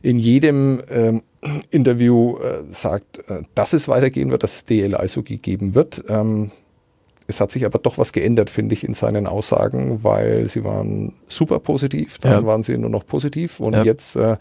[0.02, 1.22] in jedem ähm,
[1.70, 6.04] Interview äh, sagt, äh, dass es weitergehen wird, dass es DL Eishockey geben wird.
[6.08, 6.50] Ähm,
[7.26, 11.14] es hat sich aber doch was geändert, finde ich, in seinen Aussagen, weil sie waren
[11.28, 12.46] super positiv, dann ja.
[12.46, 13.82] waren sie nur noch positiv und ja.
[13.82, 14.36] jetzt äh,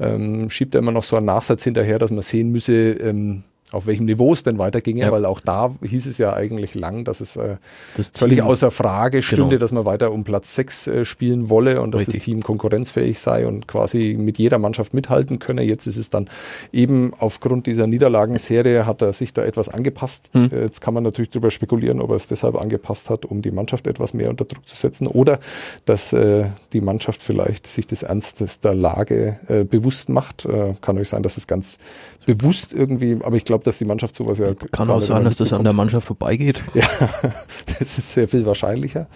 [0.00, 3.86] ähm, schiebt er immer noch so einen Nachsatz hinterher, dass man sehen müsse, ähm, auf
[3.86, 5.12] welchem Niveau es denn weiterginge, ja.
[5.12, 7.56] weil auch da hieß es ja eigentlich lang, dass es äh,
[7.96, 9.60] das völlig außer Frage stünde, genau.
[9.60, 12.16] dass man weiter um Platz 6 äh, spielen wolle und dass Richtig.
[12.16, 15.62] das Team konkurrenzfähig sei und quasi mit jeder Mannschaft mithalten könne.
[15.62, 16.28] Jetzt ist es dann
[16.72, 20.28] eben aufgrund dieser Niederlagenserie hat er sich da etwas angepasst.
[20.32, 20.50] Hm.
[20.52, 23.50] Äh, jetzt kann man natürlich darüber spekulieren, ob er es deshalb angepasst hat, um die
[23.50, 25.38] Mannschaft etwas mehr unter Druck zu setzen oder
[25.86, 30.44] dass äh, die Mannschaft vielleicht sich des Ernstes der Lage äh, bewusst macht.
[30.44, 31.78] Äh, kann euch sein, dass es ganz
[32.26, 34.54] bewusst irgendwie, aber ich glaube, dass die Mannschaft sowas ja.
[34.70, 36.62] Kann auch sein, dass das an der Mannschaft vorbeigeht.
[36.74, 36.88] Ja,
[37.78, 39.06] das ist sehr viel wahrscheinlicher.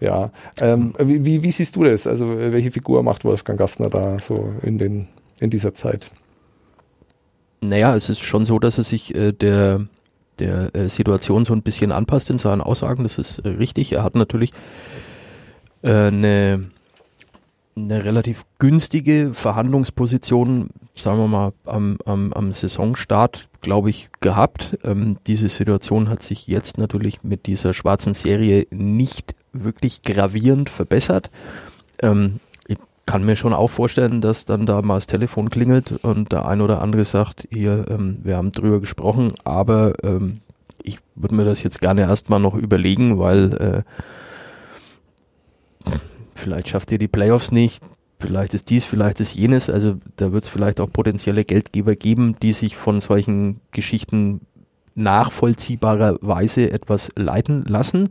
[0.00, 0.30] Ja.
[0.60, 2.06] Ähm, wie, wie, siehst du das?
[2.06, 5.08] Also, welche Figur macht Wolfgang Gastner da so in, den,
[5.40, 6.10] in dieser Zeit?
[7.60, 9.86] Naja, es ist schon so, dass er sich äh, der,
[10.38, 13.02] der äh, Situation so ein bisschen anpasst in seinen Aussagen.
[13.02, 13.92] Das ist äh, richtig.
[13.92, 14.52] Er hat natürlich
[15.82, 16.64] äh, eine
[17.76, 24.78] eine relativ günstige Verhandlungsposition, sagen wir mal, am, am, am Saisonstart, glaube ich, gehabt.
[24.84, 31.30] Ähm, diese Situation hat sich jetzt natürlich mit dieser schwarzen Serie nicht wirklich gravierend verbessert.
[32.00, 32.76] Ähm, ich
[33.06, 36.60] kann mir schon auch vorstellen, dass dann da mal das Telefon klingelt und der ein
[36.60, 40.40] oder andere sagt, hier, ähm, wir haben drüber gesprochen, aber ähm,
[40.82, 43.84] ich würde mir das jetzt gerne erstmal noch überlegen, weil
[45.86, 45.92] äh,
[46.34, 47.82] vielleicht schafft ihr die Playoffs nicht,
[48.22, 49.68] vielleicht ist dies, vielleicht ist jenes.
[49.68, 54.40] Also da wird es vielleicht auch potenzielle Geldgeber geben, die sich von solchen Geschichten
[54.94, 58.10] nachvollziehbarerweise etwas leiten lassen.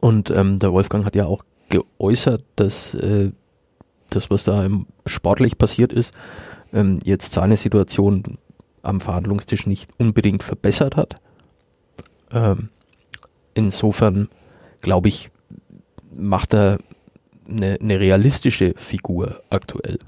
[0.00, 3.30] Und ähm, der Wolfgang hat ja auch geäußert, dass äh,
[4.10, 4.66] das, was da
[5.06, 6.14] sportlich passiert ist,
[6.72, 8.38] ähm, jetzt seine Situation
[8.82, 11.16] am Verhandlungstisch nicht unbedingt verbessert hat.
[12.32, 12.70] Ähm,
[13.54, 14.28] insofern
[14.80, 15.30] glaube ich,
[16.14, 16.78] macht er
[17.50, 19.98] eine, eine realistische Figur aktuell.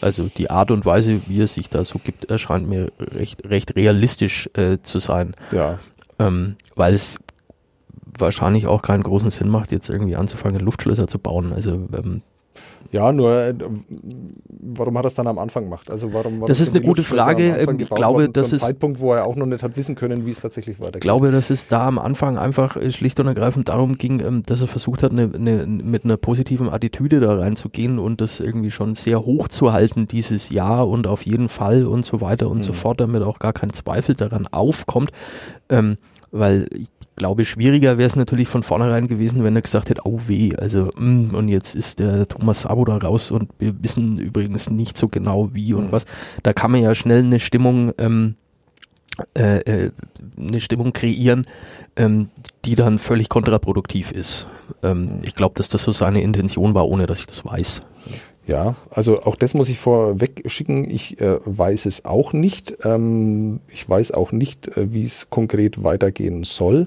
[0.00, 3.76] Also die Art und Weise, wie er sich da so gibt, erscheint mir recht, recht
[3.76, 5.34] realistisch äh, zu sein.
[5.52, 5.78] Ja.
[6.18, 7.18] Ähm, weil es
[8.18, 11.52] wahrscheinlich auch keinen großen Sinn macht, jetzt irgendwie anzufangen, Luftschlösser zu bauen.
[11.52, 12.22] Also ähm,
[12.92, 13.54] Ja, nur äh,
[14.48, 15.90] warum hat er es dann am Anfang gemacht?
[15.90, 17.56] Also warum war Das ist so eine gute Frage.
[17.58, 20.30] Ähm, ich glaube, das ist- Zeitpunkt, wo er auch noch nicht hat wissen können, wie
[20.30, 20.96] es tatsächlich weitergeht.
[20.96, 24.60] Ich glaube, dass es da am Anfang einfach schlicht und ergreifend darum ging, ähm, dass
[24.60, 28.94] er versucht hat, eine, eine, mit einer positiven Attitüde da reinzugehen und das irgendwie schon
[28.94, 32.72] sehr hoch zu halten dieses Jahr und auf jeden Fall und so weiter und so
[32.72, 32.76] Mhm.
[32.76, 35.10] fort, damit auch gar kein Zweifel daran aufkommt.
[35.68, 35.96] Ähm,
[36.30, 36.68] weil
[37.16, 40.90] glaube, schwieriger wäre es natürlich von vornherein gewesen, wenn er gesagt hätte, oh weh, also
[40.96, 45.08] mm, und jetzt ist der Thomas Sabo da raus und wir wissen übrigens nicht so
[45.08, 45.92] genau wie und Mhm.
[45.92, 46.04] was.
[46.42, 48.36] Da kann man ja schnell eine Stimmung ähm,
[49.34, 49.90] äh, äh,
[50.36, 51.46] eine Stimmung kreieren,
[51.96, 52.28] ähm,
[52.66, 54.46] die dann völlig kontraproduktiv ist.
[54.82, 57.80] Ähm, ich glaube, dass das so seine Intention war, ohne dass ich das weiß.
[58.46, 60.88] Ja, also auch das muss ich vorweg schicken.
[60.88, 62.76] Ich äh, weiß es auch nicht.
[62.84, 66.86] Ähm, ich weiß auch nicht, äh, wie es konkret weitergehen soll.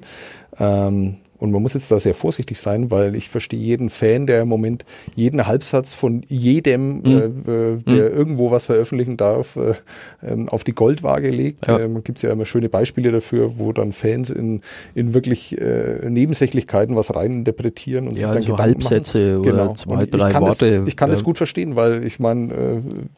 [0.57, 4.41] Ähm, und man muss jetzt da sehr vorsichtig sein, weil ich verstehe jeden Fan, der
[4.41, 9.73] im Moment jeden Halbsatz von jedem, äh, äh, der irgendwo was veröffentlichen darf, äh,
[10.21, 11.67] ähm, auf die Goldwaage legt.
[11.67, 11.79] Ja.
[11.79, 14.61] Ähm, Gibt es ja immer schöne Beispiele dafür, wo dann Fans in,
[14.95, 19.39] in wirklich äh, Nebensächlichkeiten was reininterpretieren und Ja, sich dann so Gedanken Halbsätze machen.
[19.41, 19.73] oder Genau.
[19.73, 20.79] zwei, Und ich drei kann Worte.
[20.79, 21.25] Das, ich kann das Ja.
[21.25, 22.77] gut verstehen, weil ich meine, äh,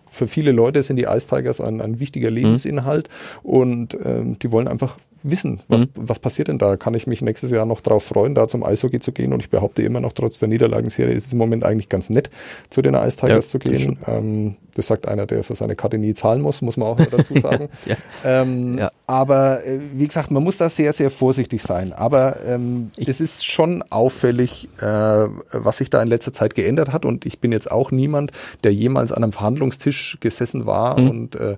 [0.09, 2.35] für viele Leute sind die Ice Tigers ein, ein wichtiger Mhm.
[2.35, 3.09] Lebensinhalt
[3.43, 5.87] und ähm, die wollen einfach wissen, was, Mhm.
[5.95, 6.77] was passiert denn da?
[6.77, 9.33] Kann ich mich nächstes Jahr noch drauf freuen, da zum Eishockey zu gehen?
[9.33, 12.29] Und ich behaupte immer noch, trotz der Niederlagenserie ist es im Moment eigentlich ganz nett,
[12.69, 13.99] zu den Ice Tigers Ja, zu das gehen.
[14.07, 17.35] Ähm, das sagt einer, der für seine Karte nie zahlen muss, muss man auch dazu
[17.39, 17.67] sagen.
[17.85, 17.95] Ja.
[18.23, 18.91] Ähm, Ja.
[19.05, 21.91] Aber äh, wie gesagt, man muss da sehr, sehr vorsichtig sein.
[21.91, 27.03] Aber ähm, es ist schon auffällig, äh, was sich da in letzter Zeit geändert hat.
[27.05, 28.31] Und ich bin jetzt auch niemand,
[28.63, 31.09] der jemals an einem Verhandlungstisch gesessen war Mhm.
[31.09, 31.57] und äh,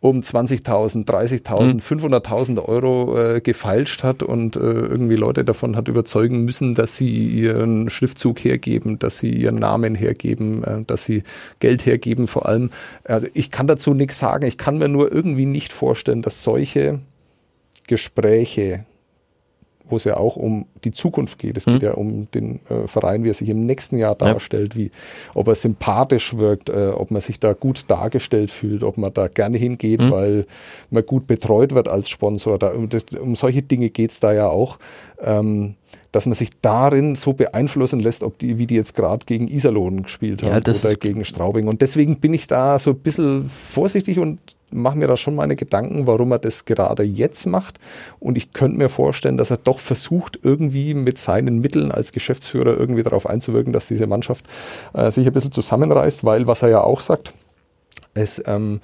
[0.00, 1.78] um 20.000, 30.000, Mhm.
[1.80, 7.10] 500.000 Euro äh, gefeilscht hat und äh, irgendwie Leute davon hat überzeugen müssen, dass sie
[7.26, 11.24] ihren Schriftzug hergeben, dass sie ihren Namen hergeben, äh, dass sie
[11.58, 12.70] Geld hergeben vor allem.
[13.04, 14.46] Also ich kann dazu nichts sagen.
[14.46, 17.00] Ich kann mir nur irgendwie nicht vorstellen, dass solche
[17.88, 18.84] Gespräche
[19.90, 21.56] wo es ja auch um die Zukunft geht.
[21.56, 24.32] Es geht ja um den äh, Verein, wie er sich im nächsten Jahr Ja.
[24.32, 24.90] darstellt, wie,
[25.34, 29.28] ob er sympathisch wirkt, äh, ob man sich da gut dargestellt fühlt, ob man da
[29.28, 30.46] gerne hingeht, weil
[30.90, 32.58] man gut betreut wird als Sponsor.
[32.58, 34.78] Da, um, das, um solche Dinge geht's da ja auch.
[35.20, 35.74] Ähm,
[36.12, 40.02] dass man sich darin so beeinflussen lässt, ob die, wie die jetzt gerade gegen Iserlohn
[40.02, 41.66] gespielt Ja, haben das oder gegen Straubing.
[41.68, 44.38] Und deswegen bin ich da so ein bisschen vorsichtig und
[44.70, 47.78] mache mir da schon meine Gedanken, warum er das gerade jetzt macht.
[48.18, 52.76] Und ich könnte mir vorstellen, dass er doch versucht, irgendwie mit seinen Mitteln als Geschäftsführer
[52.76, 54.44] irgendwie darauf einzuwirken, dass diese Mannschaft
[54.94, 57.32] äh, sich ein bisschen zusammenreißt, weil was er ja auch sagt,
[58.14, 58.80] ist, ähm,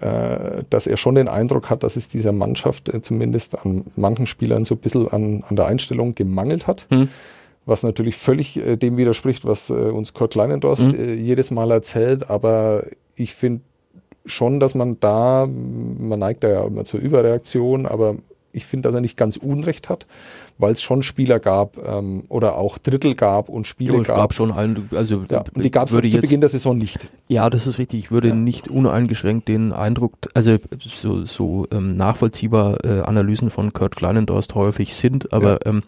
[0.00, 4.26] äh, dass er schon den Eindruck hat, dass es dieser Mannschaft äh, zumindest an manchen
[4.26, 6.86] Spielern so ein bisschen an, an der Einstellung gemangelt hat.
[6.90, 7.08] Hm.
[7.66, 10.94] Was natürlich völlig äh, dem widerspricht, was äh, uns Kurt Kleinendorst Hm.
[10.94, 12.30] äh, jedes Mal erzählt.
[12.30, 13.60] Aber ich finde
[14.28, 18.16] schon, dass man da, man neigt da ja immer zur Überreaktion, aber
[18.52, 20.06] ich finde, dass er nicht ganz Unrecht hat,
[20.56, 24.16] weil es schon Spieler gab ähm, oder auch Drittel gab und Spiele Ja, es gab.
[24.16, 27.08] gab schon einen, also ja, und die gab es zu jetzt, Beginn der Saison nicht.
[27.28, 27.98] Ja, das ist richtig.
[28.00, 28.34] Ich würde Ja.
[28.34, 34.94] nicht uneingeschränkt den Eindruck, also so, so ähm, nachvollziehbar äh, Analysen von Kurt Kleinendorst häufig
[34.94, 35.82] sind, aber ähm,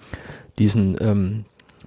[0.59, 1.44] diesen ähm,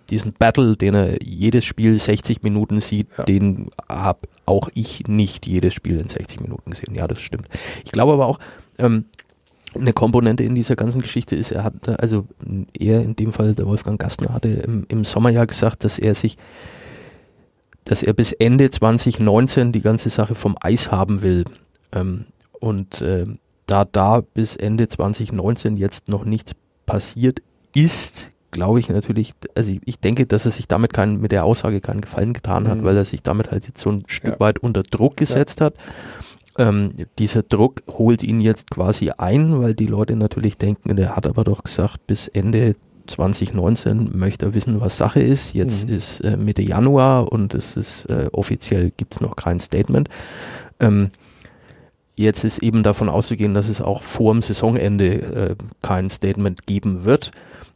[0.09, 3.23] diesen Battle, den er jedes Spiel 60 Minuten sieht, Ja.
[3.23, 6.93] den habe auch ich nicht jedes Spiel in 60 Minuten gesehen.
[6.95, 7.47] Ja, das stimmt.
[7.85, 8.39] Ich glaube aber auch,
[8.77, 9.05] ähm,
[9.75, 12.27] eine Komponente in dieser ganzen Geschichte ist, er hat, also
[12.77, 16.13] er in dem Fall, der Wolfgang Gastner, hatte im, im Sommer ja gesagt, dass er
[16.13, 16.37] sich,
[17.83, 21.45] dass er bis Ende 2019 die ganze Sache vom Eis haben will.
[21.91, 22.25] Ähm,
[22.59, 23.25] und äh,
[23.65, 26.51] da da bis Ende 2019 jetzt noch nichts
[26.85, 27.39] passiert
[27.73, 31.43] ist, glaube ich natürlich, also ich, ich denke, dass er sich damit keinen, mit der
[31.43, 32.83] Aussage keinen Gefallen getan hat, Mhm.
[32.85, 34.39] weil er sich damit halt jetzt so ein Stück Ja.
[34.39, 35.73] weit unter Druck gesetzt hat.
[36.57, 41.27] Ähm, dieser Druck holt ihn jetzt quasi ein, weil die Leute natürlich denken, der hat
[41.27, 42.75] aber doch gesagt, bis Ende
[43.07, 45.53] 2019 möchte er wissen, was Sache ist.
[45.53, 45.93] Jetzt Mhm.
[45.95, 50.07] ist äh, Mitte Januar und es ist äh, offiziell gibt es noch kein Statement.
[50.79, 51.09] Ähm,
[52.15, 57.03] jetzt ist eben davon auszugehen, dass es auch vor dem Saisonende äh, kein Statement geben
[57.03, 57.31] wird.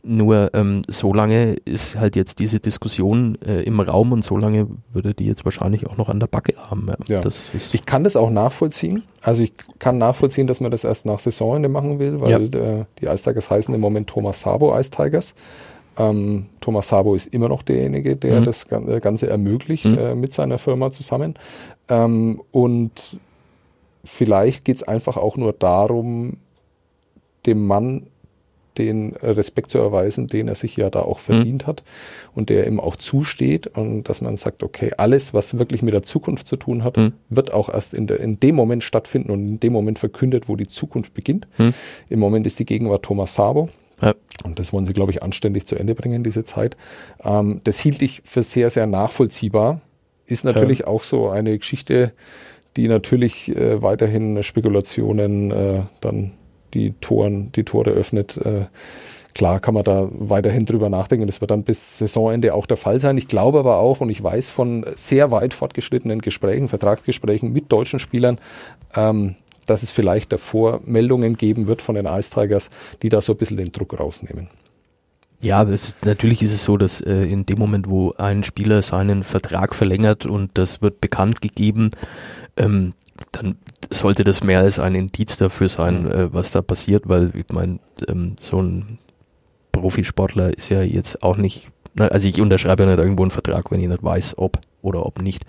[0.10, 4.68] Nur ähm, so lange ist halt jetzt diese Diskussion äh, im Raum und so lange
[4.94, 6.90] würde die jetzt wahrscheinlich auch noch an der Backe haben.
[7.08, 7.20] Ja.
[7.20, 9.04] Das ist, Ich kann das auch nachvollziehen.
[9.22, 13.06] Also ich kann nachvollziehen, dass man das erst nach Saisonende machen will, weil äh, die
[13.08, 15.36] Ice Tigers heißen im Moment Thomas Sabo Ice Tigers.
[15.98, 18.46] Ähm, Thomas Sabo ist immer noch derjenige, der Mhm.
[18.46, 19.98] das äh, Ganze ermöglicht Mhm.
[19.98, 21.34] äh, mit seiner Firma zusammen.
[21.90, 23.18] Ähm, und
[24.06, 26.38] vielleicht geht es einfach auch nur darum,
[27.46, 28.08] dem Mann
[28.78, 31.84] den Respekt zu erweisen, den er sich ja da auch verdient hat
[32.36, 36.04] und der ihm auch zusteht und dass man sagt, okay, alles, was wirklich mit der
[36.04, 37.14] Zukunft zu tun hat, Mhm.
[37.30, 40.56] wird auch erst in, der, in dem Moment stattfinden und in dem Moment verkündet, wo
[40.56, 41.48] die Zukunft beginnt.
[41.58, 41.74] Mhm.
[42.10, 43.70] Im Moment ist die Gegenwart Thomas Sabo.
[44.02, 44.14] Ja.
[44.44, 46.78] Und das wollen sie, glaube ich, anständig zu Ende bringen, diese Zeit.
[47.24, 49.82] Ähm, das hielt ich für sehr, sehr nachvollziehbar.
[50.26, 52.12] Ist natürlich auch so eine Geschichte,
[52.76, 56.34] die natürlich äh, weiterhin Spekulationen äh, dann
[56.74, 58.38] die Toren, die Tore öffnet.
[58.38, 58.66] Äh,
[59.34, 61.28] klar kann man da weiterhin drüber nachdenken.
[61.28, 63.18] Das wird dann bis Saisonende auch der Fall sein.
[63.18, 68.00] Ich glaube aber auch und ich weiß von sehr weit fortgeschrittenen Gesprächen, Vertragsgesprächen mit deutschen
[68.00, 68.40] Spielern,
[68.96, 69.36] ähm,
[69.68, 72.32] dass es vielleicht davor Meldungen geben wird von den Ice
[73.02, 74.50] die da so ein bisschen den Druck rausnehmen.
[75.40, 79.24] Ja, es, natürlich ist es so, dass äh, in dem Moment, wo ein Spieler seinen
[79.24, 81.92] Vertrag verlängert und das wird bekannt gegeben,
[82.56, 82.94] ähm,
[83.32, 83.58] dann
[83.90, 87.80] sollte das mehr als ein Indiz dafür sein, äh, was da passiert, weil ich meine,
[88.08, 89.00] ähm, so ein
[89.72, 93.80] Profisportler ist ja jetzt auch nicht, also ich unterschreibe ja nicht irgendwo einen Vertrag, wenn
[93.80, 95.44] ich nicht weiß, ob oder ob nicht.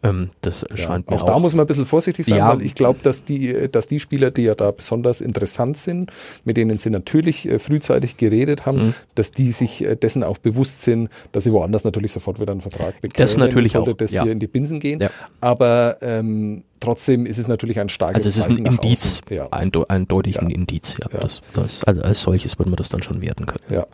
[0.00, 1.26] Ähm, das scheint mir auch auch.
[1.26, 2.50] da muss man ein bisschen vorsichtig sein, Ja.
[2.50, 6.12] weil ich glaube, dass die, dass die Spieler, die ja da besonders interessant sind,
[6.44, 8.94] mit denen sie natürlich äh, frühzeitig geredet haben, Mhm.
[9.16, 12.60] dass die sich äh, dessen auch bewusst sind, dass sie woanders natürlich sofort wieder einen
[12.60, 13.28] Vertrag bekommen.
[13.38, 14.22] natürlich sollte auch, das ja.
[14.22, 15.00] hier in die Binsen gehen.
[15.00, 15.10] Ja.
[15.40, 19.20] Aber ähm, trotzdem ist es natürlich ein starkes also es ist ein Indiz.
[19.30, 19.48] Ja.
[19.50, 20.42] eindeu eindeutig Ja.
[20.42, 21.08] ein Indiz, ja.
[21.12, 21.20] Ja.
[21.22, 23.64] Das, das, also als solches wird man das dann schon werten können.
[23.68, 23.84] Ja.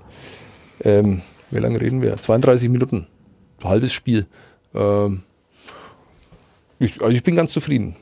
[0.82, 1.22] Ähm,
[1.54, 2.16] wie lange reden wir?
[2.16, 3.06] 32 Minuten.
[3.62, 4.26] Halbes Spiel.
[4.74, 5.22] Ähm,
[6.78, 7.96] ich, also ich bin ganz zufrieden.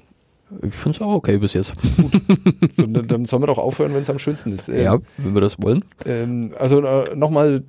[0.60, 1.72] Ich finde es auch okay bis jetzt.
[2.74, 4.68] So, dann, dann sollen wir doch aufhören, wenn es am schönsten ist.
[4.68, 5.84] Ähm, Ja, wenn wir das wollen.
[6.06, 7.60] Ähm, also äh, nochmal,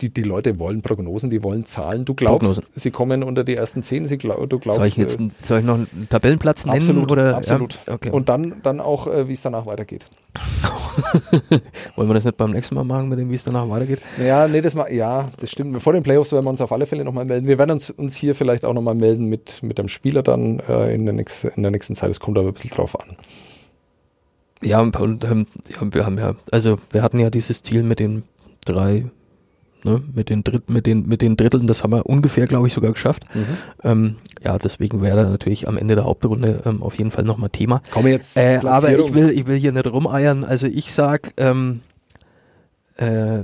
[0.00, 2.04] die, die Leute wollen Prognosen, die wollen Zahlen.
[2.04, 2.72] Du glaubst, Prognosen.
[2.74, 4.78] sie kommen unter die ersten zehn, sie glaub, du glaubst.
[4.78, 6.78] Soll ich jetzt äh, soll ich noch einen Tabellenplatz nennen?
[6.78, 7.36] absolut, oder?
[7.36, 7.78] absolut.
[7.86, 8.10] Ja, okay.
[8.10, 10.06] Und dann, dann auch, äh, wie es danach weitergeht.
[11.96, 14.00] Wollen wir das nicht beim nächsten Mal machen, mit dem, wie es danach weitergeht?
[14.18, 15.80] Ja, nee, das mal, ja, das stimmt.
[15.82, 17.46] Vor den Playoffs werden wir uns auf alle Fälle nochmal melden.
[17.46, 20.94] Wir werden uns, uns hier vielleicht auch nochmal melden mit, mit dem Spieler dann äh,
[20.94, 22.10] in, der nächsten, in der nächsten Zeit.
[22.10, 23.16] Es kommt aber ein bisschen drauf an.
[24.62, 28.24] Ja, und ähm, ja, wir haben ja, also wir hatten ja dieses Ziel mit den
[28.64, 29.06] drei,
[29.84, 32.72] ne, mit den Dritt, mit den, mit den Dritteln, das haben wir ungefähr, glaube ich,
[32.72, 33.24] sogar geschafft.
[33.82, 37.50] Ähm, ja, deswegen wäre da natürlich am Ende der Hauptrunde ähm, auf jeden Fall nochmal
[37.50, 37.82] Thema.
[37.94, 38.36] Wir jetzt.
[38.36, 40.44] Äh, aber ich will, ich will hier nicht rumeiern.
[40.44, 41.82] Also ich sag, ähm,
[42.96, 43.40] äh,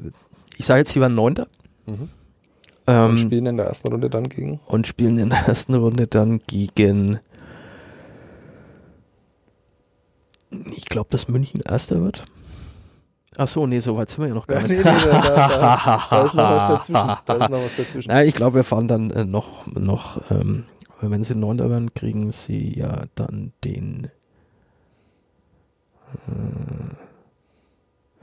[0.56, 1.46] ich sage jetzt, sie waren Neunter.
[1.86, 2.08] Mhm.
[2.86, 4.60] Ähm, und spielen in der ersten Runde dann gegen.
[4.66, 7.18] und spielen in der ersten Runde dann gegen.
[10.76, 12.24] Ich glaube, dass München Erster wird.
[13.38, 14.78] Ach so, nee, so weit sind wir ja noch gar nee, nicht.
[14.78, 17.16] nee, da, da, da, da ist noch was dazwischen.
[17.26, 18.08] Da ist noch was dazwischen.
[18.08, 20.64] Nein, ich glaube, wir fahren dann äh, noch, noch, ähm,
[21.00, 24.10] wenn sie Neunter werden, kriegen sie ja dann den.
[26.28, 26.95] Äh,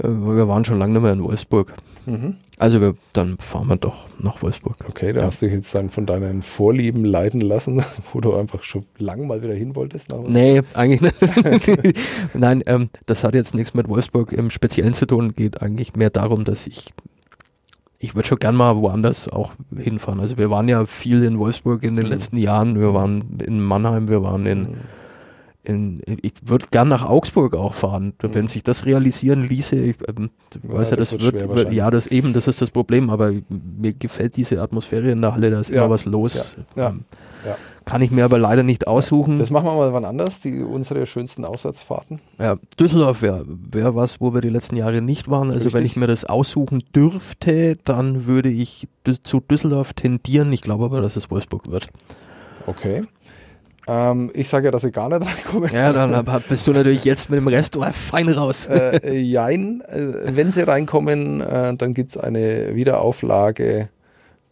[0.04, 1.74] wir waren schon lange nicht mehr in Wolfsburg.
[2.06, 2.36] Mhm.
[2.60, 4.76] Also wir, dann fahren wir doch nach Wolfsburg.
[4.88, 5.26] Okay, da Ja.
[5.28, 9.26] hast du dich jetzt dann von deinen Vorlieben leiten lassen, wo du einfach schon lang
[9.28, 10.10] mal wieder hin wolltest.
[10.12, 11.98] Nach Nee, eigentlich nicht.
[12.34, 15.34] Nein, ähm, das hat jetzt nichts mit Wolfsburg im Speziellen zu tun.
[15.34, 16.94] Geht eigentlich mehr darum, dass ich
[18.00, 20.20] ich würde schon gern mal woanders auch hinfahren.
[20.20, 22.12] Also wir waren ja viel in Wolfsburg in den Mhm.
[22.12, 22.78] letzten Jahren.
[22.78, 24.76] Wir waren in Mannheim, wir waren in,
[25.64, 28.14] in ich würde gern nach Augsburg auch fahren.
[28.20, 30.30] Wenn sich das realisieren ließe, ich ähm,
[30.64, 33.94] weiß ja, das das, wird wird, ja das eben, das ist das Problem, aber mir
[33.94, 36.58] gefällt diese Atmosphäre in der Halle, da ist Ja, immer was los.
[36.76, 37.06] ja, Ähm,
[37.46, 37.56] ja.
[37.86, 39.38] Kann ich mir aber leider nicht aussuchen.
[39.40, 42.22] Das machen wir mal wann anders, die, unsere schönsten Auswärtsfahrten.
[42.40, 45.50] Ja, Düsseldorf wäre wär was, wo wir die letzten Jahre nicht waren.
[45.50, 45.92] Also wenn Richtig.
[45.92, 48.88] ich mir das aussuchen dürfte, dann würde ich
[49.24, 50.54] zu Düsseldorf tendieren.
[50.54, 51.90] Ich glaube aber, dass es Wolfsburg wird.
[52.68, 53.04] Okay.
[53.88, 55.70] Ähm, ich sage ja, dass sie gar nicht reinkommen.
[55.74, 58.68] Ja, dann bist du natürlich jetzt mit dem Rest fein raus.
[58.68, 63.90] äh, äh, jein, äh, wenn sie reinkommen, äh, dann gibt's eine Wiederauflage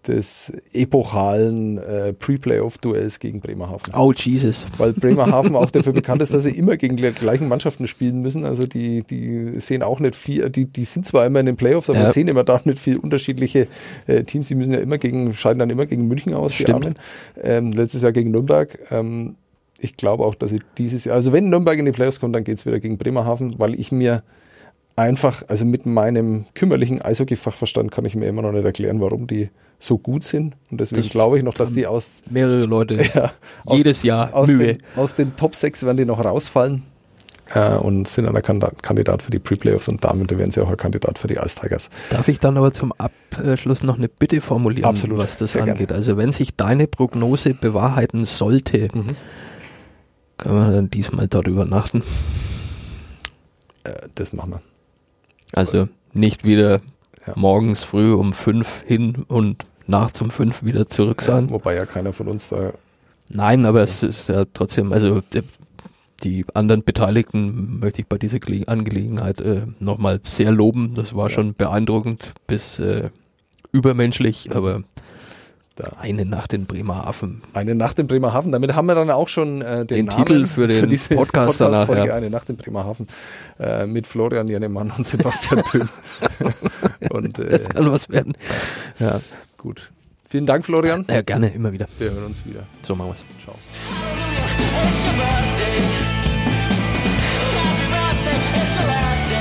[0.07, 3.93] des epochalen äh, Pre-Playoff-Duells gegen Bremerhaven.
[3.95, 4.65] Oh, Jesus.
[4.77, 8.45] Weil Bremerhaven auch dafür bekannt ist, dass sie immer gegen die gleichen Mannschaften spielen müssen.
[8.45, 11.89] Also die, die sehen auch nicht viel, die, die sind zwar immer in den Playoffs,
[11.89, 12.11] aber Ja.
[12.11, 13.67] sehen immer da nicht viel unterschiedliche
[14.07, 14.47] äh, Teams.
[14.47, 16.95] Die müssen ja immer gegen, scheiden dann immer gegen München aus, Stimmt.
[17.41, 18.77] Ähm, letztes Jahr gegen Nürnberg.
[18.91, 19.35] Ähm,
[19.79, 22.43] ich glaube auch, dass sie dieses Jahr, also wenn Nürnberg in die Playoffs kommt, dann
[22.43, 24.23] geht's wieder gegen Bremerhaven, weil ich mir
[24.95, 29.49] einfach, also mit meinem kümmerlichen Eishockey-Fachverstand kann ich mir immer noch nicht erklären, warum die
[29.80, 30.56] so gut sind.
[30.69, 32.95] Und deswegen glaube ich noch, dass die aus, Mehrere Leute.
[33.13, 33.32] ja,
[33.65, 34.73] aus Jedes Jahr aus Mühe.
[34.73, 36.84] Den, aus den Top 6 werden die noch rausfallen
[37.54, 40.77] äh, und sind dann ein Kandidat, für die Pre-Playoffs und damit werden sie auch ein
[40.77, 41.89] Kandidat für die Ice Tigers.
[42.12, 45.92] Darf ich dann aber zum Abschluss noch eine Bitte formulieren, Absolut, was das angeht?
[45.92, 49.08] Also wenn sich deine Prognose bewahrheiten sollte, Mhm.
[50.37, 52.04] können wir dann diesmal dort übernachten.
[53.83, 54.62] Äh, das machen wir.
[55.54, 56.81] Also nicht wieder
[57.35, 61.49] morgens früh um fünf hin und nachts um fünf wieder zurück sein.
[61.49, 62.73] Wobei ja keiner von uns da
[63.33, 65.21] Nein, aber es ist ja trotzdem, also
[66.23, 70.93] die anderen Beteiligten möchte ich bei dieser Gele Angelegenheit äh, nochmal sehr loben.
[70.95, 73.10] Das war schon beeindruckend bis äh,
[73.71, 74.83] übermenschlich, aber
[75.82, 75.94] Da.
[76.00, 77.42] eine Nacht in Bremerhaven.
[77.54, 78.52] Eine Nacht in Bremerhaven.
[78.52, 81.60] Damit haben wir dann auch schon äh, den, Den Namen Titel für den diese Podcast
[81.60, 82.15] danach, Podcast-Folge ja.
[82.15, 83.08] Eine Nacht in Bremerhaven
[83.60, 85.90] äh, mit Florian Jennemann und Sebastian Böhm.
[87.10, 88.34] und äh, Das kann was werden.
[89.00, 89.19] Ja,
[89.58, 89.92] gut.
[90.29, 91.06] Vielen Dank, Florian.
[91.10, 91.88] ja, gerne, immer wieder.
[92.00, 92.63] Wir hören uns wieder.
[92.84, 93.25] So machen wir's.
[93.44, 93.56] Ciao.
[94.84, 95.82] It's your birthday.
[97.58, 99.40] Happy birthday, it's your last day.